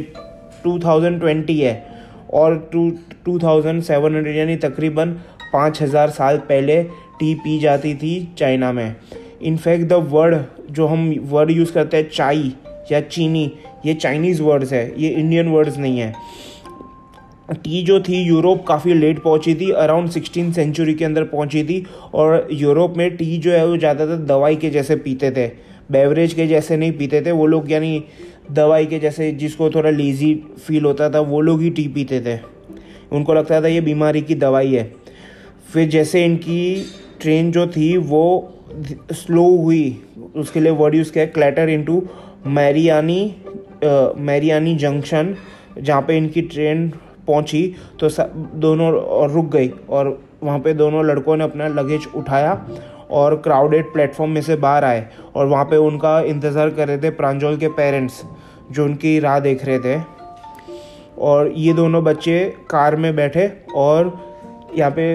2020 0.63 1.59
है। 1.61 1.96
और 2.33 2.57
two 2.71 2.89
two 3.25 3.37
thousand 3.39 3.81
seven 3.83 4.15
hundred 4.15 4.35
यानी 4.37 4.55
तकरीबन 4.57 5.11
पाँच 5.53 5.81
हज़ार 5.81 6.09
साल 6.09 6.37
पहले 6.39 6.81
टी 7.19 7.33
पी 7.35 7.57
जाती 7.59 7.93
थी 7.95 8.15
चाइना 8.37 8.71
में। 8.71 8.95
इनफैक्ट 9.41 9.85
द 9.85 9.93
वर्ड 10.09 10.37
जो 10.71 10.87
हम 10.87 11.13
वर्ड 11.23 11.51
यूज़ 11.51 11.71
करते 11.73 11.97
हैं, 11.97 12.09
चाई 12.09 12.53
या 12.91 12.99
चीनी, 13.01 13.51
ये 13.85 13.93
चाइनीज़ 13.93 14.41
वर्ड्स 14.41 14.73
है, 14.73 15.01
ये 15.01 15.09
इंडियन 15.09 15.47
वर्ड्स 15.47 15.77
नहीं 15.77 15.99
है। 15.99 16.13
टी 17.53 17.81
जो 17.83 17.99
थी, 17.99 18.21
यूरोप 18.23 18.65
काफ़ी 18.67 18.93
लेट 18.93 19.21
पहुँची 19.23 19.53
थी 19.55 19.69
अराउंड 19.73 20.09
सिक्सटीन 20.09 20.51
सेंचुरी 20.51 20.93
के 20.93 21.05
अंदर 21.05 21.23
पहुँची 21.25 21.63
थी, 21.63 21.83
और 22.13 22.47
यूरोप 22.51 22.97
में 22.97 23.15
टी 23.17 23.37
जो 23.37 23.51
है, 23.51 23.65
वो 23.67 23.77
ज़्यादातर 23.77 24.25
दवाई 24.25 24.55
के 24.55 24.69
जैसे 24.69 24.95
पीते 24.97 25.31
थे 25.31 25.47
बेवरेज 25.91 26.33
के 26.33 26.47
जैसे 26.47 26.77
नहीं 26.77 26.91
पीते 26.91 27.21
थे, 27.21 27.31
वो 27.31 27.45
लोग 27.47 27.71
यानी 27.71 28.03
दवाई 28.51 28.85
के 28.85 28.99
जैसे 28.99 29.31
जिसको 29.33 29.69
थोड़ा 29.69 29.89
लेज़ी 29.89 30.33
फील 30.57 30.85
होता 30.85 31.09
था, 31.09 31.19
वो 31.19 31.41
लोग 31.41 31.61
ही 31.61 31.69
टी 31.69 31.87
पीते 31.87 32.19
थे। 32.21 32.37
उनको 33.11 33.33
लगता 33.33 33.61
था 33.61 33.67
ये 33.67 33.81
बीमारी 33.81 34.21
की 34.21 34.35
दवाई 34.35 34.73
है। 34.73 34.91
फिर 35.73 35.87
जैसे 35.89 36.23
इनकी 36.25 36.85
ट्रेन 37.21 37.51
जो 37.51 37.65
थी, 37.67 37.95
वो 37.97 38.53
स्लो 39.13 39.43
हुई। 39.57 40.01
उसके 40.35 40.59
लिए 40.59 40.71
वर्ड 40.73 40.95
यूज़ 40.95 41.11
किया 41.11 41.25
clatter 41.27 41.69
into 41.69 42.01
Mariani 42.47 43.35
Mariani 44.17 44.75
junction 44.77 45.35
जहाँ 45.77 46.01
पे 46.01 46.17
इनकी 46.17 46.41
ट्रेन 46.43 46.87
पहुँची 47.27 47.75
तो 47.99 48.09
सब 48.09 48.51
दोनों 48.55 48.91
रुक 49.33 49.51
गई। 49.51 49.69
और 49.89 50.19
वहाँ 50.43 50.59
पे 50.59 50.73
दोनों 50.73 51.05
लड़कों 51.05 51.35
ने 51.37 51.43
अपना 51.43 51.67
लगेज 51.67 52.07
उठाया 52.15 52.53
और 53.11 53.35
क्राउडेड 53.37 53.91
प्लेटफॉर्म 53.93 54.31
में 54.31 54.41
से 54.41 54.55
बाहर 54.57 54.83
आए। 54.83 55.07
और 55.35 55.45
वहाँ 55.47 55.65
पे 55.65 55.77
उनका 55.77 56.19
इंतज़ार 56.21 56.69
कर 56.69 56.87
रहे 56.87 56.97
थे 56.97 57.09
प्रांजोल 57.11 57.57
के 57.57 57.67
पेरेंट्स 57.69 58.23
जो 58.71 58.85
उनकी 58.85 59.19
राह 59.19 59.39
देख 59.39 59.65
रहे 59.65 59.79
थे। 59.79 59.99
और 61.19 61.51
ये 61.57 61.73
दोनों 61.73 62.03
बच्चे 62.03 62.39
कार 62.69 62.95
में 62.95 63.15
बैठे 63.15 63.49
और 63.75 64.11
यहाँ 64.75 64.91
पे 64.91 65.05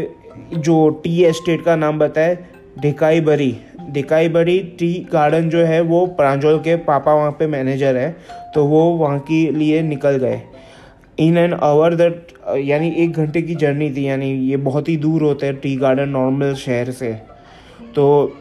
जो 0.56 0.88
टी 1.04 1.22
एस्टेट 1.24 1.64
का 1.64 1.76
नाम 1.76 1.98
बताए 1.98 2.38
ढिकाई 2.80 3.20
बरी 3.20 3.54
ढिकाई 3.90 4.28
बरी 4.28 4.58
टी 4.78 4.92
गार्डन 5.12 5.48
जो 5.50 5.58
है, 5.58 5.80
वो 5.80 6.06
प्रांजोल 6.08 6.58
के 6.58 6.76
पापा 6.78 7.14
वहाँ 7.14 7.30
पे 7.30 7.46
मैनेजर 7.46 7.96
है 7.96 8.10
तो 8.54 8.64
वो 8.66 8.82
वहाँ 8.96 9.18
के 9.20 9.50
लिए 9.50 9.82
निकल 9.82 10.16
गए। 10.16 10.40
इन 11.18 11.38
एन 11.38 11.52
आवर 11.54 11.94
दैट 11.94 12.32
यानी 12.58 12.88
एक 12.98 13.12
घंटे 13.12 13.42
की 13.42 13.54
जर्नी 13.54 13.90
थी, 13.90 14.06
यानी 14.08 14.30
ये 14.40 14.56
बहुत 14.58 14.88
ही 14.88 14.96
दूर 14.96 15.22
होते 15.22 15.46
हैं 15.46 15.56
टी 15.56 15.76
गार्डन 15.76 16.08
नॉर्मल 16.08 16.54
शहर 16.56 16.90
से। 16.92 17.12
तो 17.94 18.36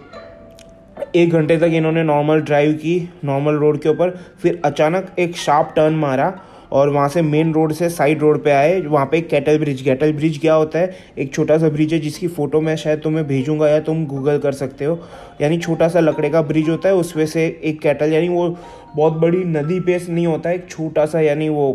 एक 1.16 1.30
घंटे 1.30 1.58
तक 1.58 1.72
इन्होंने 1.74 2.04
नॉर्मल 2.04 2.42
ड्राइव 2.42 2.74
की 2.74 3.10
नॉर्मल 3.26 3.54
रोड 3.54 3.80
के 3.82 3.90
ऊपर। 3.90 4.10
फिर 4.42 4.62
अचानक 4.66 5.16
एक 5.20 5.36
शार्प 5.38 5.74
टर्न 5.76 5.94
मारा 5.94 6.34
और 6.72 6.90
वहाँ 6.90 7.08
से 7.10 7.22
मेन 7.22 7.52
रोड 7.54 7.74
से 7.74 7.90
साइड 7.90 8.20
रोड 8.20 8.44
पे 8.44 8.52
आए। 8.52 8.80
वहाँ 8.82 9.06
पे 9.06 9.22
कैटल 9.22 9.58
ब्रिज 9.60 9.82
कैटल 9.82 10.14
ब्रिज 10.14 10.38
क्या 10.38 10.54
होता 10.54 10.80
है। 10.80 10.96
एक 11.18 11.34
छोटा 11.34 11.58
सा 11.58 11.70
ब्रिज 11.70 11.94
है 11.94 12.00
जिसकी 12.00 12.28
फ़ोटो 12.28 12.62
मैं 12.62 12.76
शायद 12.76 13.00
तुम्हें 13.00 13.28
भेजूँगा 13.28 13.70
या 13.70 13.80
तुम 13.80 14.06
गूगल 14.06 14.38
कर 14.38 14.52
सकते 14.52 14.86
हो। 14.86 15.00
यानी 15.42 15.58
छोटा 15.58 15.88
सा 15.88 16.00
लकड़े 16.00 16.30
का 16.30 16.42
ब्रिज 16.42 16.70
होता 16.70 16.90
है, 16.90 16.96
उसमें 16.96 17.26
से 17.26 17.46
एक 17.64 17.82
कैटल 17.82 18.14
यानी 18.14 18.30
वो 18.30 18.50
बहुत 18.96 19.14
बड़ी 19.14 19.44
नदी 19.46 19.80
पे 19.80 20.00
नहीं 20.10 20.28
होता 20.28 20.50
है 20.50 20.56
एक 20.56 20.70
छोटा 20.70 21.06
सा, 21.06 21.20
यानी 21.20 21.50
वो 21.50 21.72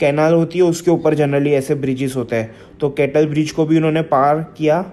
कैनाल 0.00 0.34
होती 0.34 0.58
है, 0.58 0.64
उसके 0.64 0.90
ऊपर 0.90 1.14
जनरली 1.14 1.52
ऐसे 1.52 1.74
ब्रिजेस 1.76 2.16
होते 2.16 2.36
हैं। 2.36 2.54
तो 2.80 2.90
कैटल 2.90 3.26
ब्रिज 3.26 3.50
को 3.50 3.64
भी 3.66 3.76
उन्होंने 3.76 4.02
पार 4.02 4.46
किया 4.58 4.84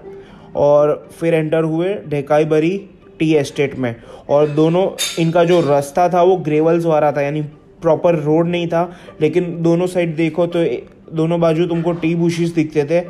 और 0.56 1.08
फिर 1.12 1.34
एंटर 1.34 1.64
हुए 1.64 1.94
ढेकाई 2.08 2.44
बरी। 2.44 2.80
टी 3.22 3.32
एस्टेट 3.34 3.78
में। 3.78 3.94
और 4.28 4.46
दोनों, 4.48 4.86
इनका 5.18 5.44
जो 5.44 5.60
रास्ता 5.60 6.08
था, 6.08 6.22
वो 6.22 6.36
ग्रेवल्स 6.36 6.86
वाला 6.86 7.12
था, 7.12 7.20
यानी 7.22 7.42
प्रॉपर 7.82 8.14
रोड 8.14 8.48
नहीं 8.48 8.66
था, 8.68 8.90
लेकिन 9.20 9.56
दोनों 9.62 9.86
साइड 9.86 10.14
देखो 10.16 10.46
तो 10.46 10.64
दोनों 11.12 11.40
बाजू 11.40 11.66
तुमको 11.66 11.92
टी 11.92 12.14
बुशिस 12.14 12.54
दिखते 12.54 12.84
थे 12.84 13.04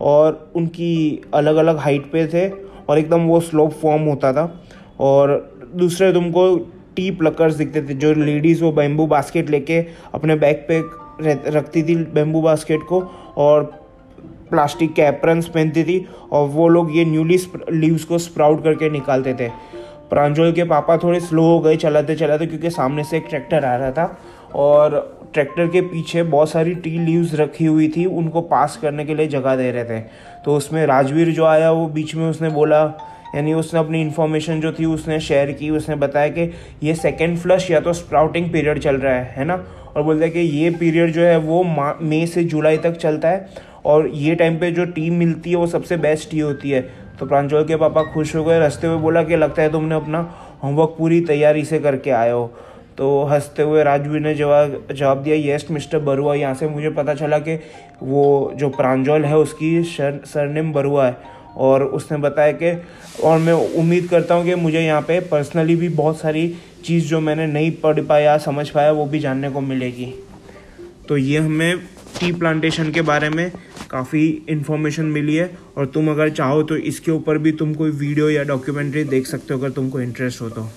और 0.00 0.52
उनकी 0.56 1.22
अलग 1.34 1.56
अलग 1.56 1.76
हाइट 1.76 2.10
पे 2.12 2.26
थे 2.26 2.48
और 2.88 2.98
एकदम 2.98 3.26
वो 3.26 3.40
स्लोप 3.40 3.72
फॉर्म 3.72 4.02
होता 4.02 4.32
था। 4.32 4.44
और 5.00 5.32
दूसरे 5.74 6.12
तुमको 6.12 6.56
टी 6.96 7.10
प्लकर्स 7.10 7.54
दिखते 7.54 7.82
थे, 7.82 7.94
जो 7.94 8.12
लेडीज़ 8.14 8.64
वो 8.64 8.72
बैम्बू 8.72 9.06
बास्केट 9.06 9.50
लेके 9.50 9.84
अपने 10.14 10.36
बैग 10.36 10.64
पे 10.70 10.82
रखती 11.50 11.82
थी 11.82 11.94
बैम्बू 12.14 12.42
बास्केट 12.42 12.80
को 12.88 13.02
और 13.36 13.77
प्लास्टिक 14.50 14.92
के 14.94 15.02
एप्रन्स 15.02 15.48
पहनती 15.48 15.84
थी 15.84 16.04
और 16.32 16.46
वो 16.48 16.68
लोग 16.68 16.96
ये 16.96 17.04
न्यूली 17.04 17.38
लीव्स 17.70 18.04
को 18.04 18.18
स्प्राउट 18.18 18.62
करके 18.64 18.90
निकालते 18.90 19.34
थे। 19.34 19.48
प्रांजोल 20.10 20.52
के 20.52 20.64
पापा 20.64 20.96
थोड़े 20.96 21.20
स्लो 21.20 21.42
हो 21.42 21.58
गए, 21.60 21.76
चलाते 21.76 22.14
चलाते, 22.14 22.46
क्योंकि 22.46 22.70
सामने 22.70 23.04
से 23.04 23.16
एक 23.16 23.26
ट्रैक्टर 23.28 23.64
आ 23.64 23.76
रहा 23.76 23.90
था 23.90 24.18
और 24.54 25.16
ट्रैक्टर 25.34 25.66
के 25.66 25.80
पीछे 25.80 26.22
बहुत 26.22 26.50
सारी 26.50 26.74
टी 26.74 26.98
लीव्स 26.98 27.34
रखी 27.34 27.64
हुई 27.64 27.88
थी, 27.88 28.04
उनको 28.06 28.40
पास 28.40 28.78
करने 28.82 29.04
के 29.04 29.14
लिए 29.14 29.26
जगह 29.26 29.56
दे 29.56 29.70
रहे 29.70 29.84
थे। 29.84 30.00
तो 30.44 30.56
उसमें 30.56 30.84
राजवीर 30.86 31.30
जो 31.30 31.44
आया, 31.44 31.70
वो 31.70 31.86
बीच 31.86 32.14
में 32.14 32.26
उसने 32.30 32.48
बोला, 32.48 32.82
यानी 33.34 33.52
उसने 33.54 33.80
अपनी 33.80 34.00
इन्फॉर्मेशन 34.00 34.60
जो 34.60 34.72
थी 34.72 34.84
उसने 34.84 35.20
शेयर 35.20 35.50
की, 35.52 35.70
उसने 35.70 35.94
बताया 35.94 36.28
कि 36.28 36.50
ये 36.82 36.94
सेकेंड 36.94 37.36
फ्लश 37.38 37.70
या 37.70 37.80
तो 37.80 37.92
स्प्राउटिंग 37.92 38.50
पीरियड 38.52 38.78
चल 38.78 38.96
रहा 38.96 39.14
है 39.14 39.34
है 39.36 39.44
ना? 39.44 39.64
और 39.96 40.02
बोलते 40.02 40.24
हैं 40.24 40.32
कि 40.32 40.40
ये 40.40 40.70
पीरियड 40.70 41.12
जो 41.12 41.22
है 41.22 41.36
वो 41.38 41.62
मई 42.02 42.26
से 42.26 42.44
जुलाई 42.44 42.76
तक 42.76 42.96
चलता 42.96 43.28
है 43.28 43.48
और 43.88 44.08
ये 44.08 44.34
टाइम 44.34 44.58
पे 44.58 44.70
जो 44.70 44.84
टीम 44.84 45.14
मिलती 45.14 45.50
है, 45.50 45.56
वो 45.56 45.66
सबसे 45.66 45.96
बेस्ट 45.96 46.32
ही 46.32 46.38
होती 46.38 46.70
है। 46.70 47.08
तो 47.20 47.26
प्रांजल 47.26 47.64
के 47.64 47.76
पापा 47.76 48.02
खुश 48.02 48.36
हो 48.36 48.44
गए 48.44 48.60
रस्ते 48.60 48.86
हुए 48.86 48.96
बोला 48.96 49.22
कि 49.22 49.36
लगता 49.36 49.62
है 49.62 49.72
तुमने 49.72 49.94
अपना 49.94 50.34
होमवर्क 50.62 50.94
पूरी 50.98 51.20
तैयारी 51.20 51.64
से 51.64 51.78
करके 51.78 52.10
आए 52.10 52.30
हो। 52.30 52.54
तो 52.98 53.24
हँसते 53.24 53.62
हुए 53.62 53.82
राजवीर 53.82 54.20
ने 54.20 54.34
जवाब 54.34 54.88
जवाब 54.92 55.22
दिया 55.22 55.36
येस 55.36 55.66
मिस्टर 55.70 55.98
बरुआ, 55.98 56.34
यहाँ 56.34 56.54
से 56.54 56.68
मुझे 56.68 56.90
पता 56.90 57.14
चला 57.14 57.38
कि 57.38 57.60
वो 58.02 58.52
जो 58.54 58.68
प्रांजल 58.68 59.24
है, 59.24 59.36
उसकी 59.36 59.82
सर, 59.82 60.20
सरनेम 60.24 60.72
बरुआ 60.72 61.06
है। 61.06 61.16
और 61.56 61.84
उसने 61.84 62.18
बताया 62.18 62.52
कि, 62.52 62.82
और 63.24 63.38
मैं 63.38 63.52
उम्मीद 63.52 64.06
करता 64.06 64.34
हूँ 64.34 64.44
कि 64.44 64.54
मुझे 64.54 64.80
यहाँ 64.80 65.02
पे 65.02 65.20
पर्सनली 65.20 65.76
भी 65.76 65.88
बहुत 65.88 66.20
सारी 66.20 66.54
चीज़ 66.84 67.08
जो 67.08 67.20
मैंने 67.20 67.46
नहीं 67.46 67.72
पढ़ 67.72 68.00
पाया, 68.00 68.38
समझ 68.38 68.70
पाया, 68.70 68.92
वो 68.92 69.06
भी 69.06 69.18
जानने 69.18 69.50
को 69.50 69.60
मिलेगी। 69.60 70.14
तो 71.08 71.16
ये 71.16 71.38
हमें 71.38 71.74
टी 72.20 72.32
प्लांटेशन 72.32 72.90
के 72.92 73.02
बारे 73.02 73.28
में 73.30 73.50
काफ़ी 73.90 74.26
इन्फॉर्मेशन 74.48 75.04
मिली 75.06 75.34
है। 75.34 75.50
और 75.76 75.86
तुम 75.86 76.10
अगर 76.10 76.30
चाहो 76.30 76.62
तो 76.62 76.76
इसके 76.76 77.10
ऊपर 77.10 77.38
भी 77.38 77.52
तुम 77.52 77.74
कोई 77.74 77.90
वीडियो 77.90 78.28
या 78.30 78.42
डॉक्यूमेंट्री 78.44 79.04
देख 79.06 79.26
सकते 79.26 79.54
हो 79.54 79.60
अगर 79.60 79.70
तुमको 79.70 80.00
इंटरेस्ट 80.00 80.40
हो 80.40 80.48
तो। 80.50 80.68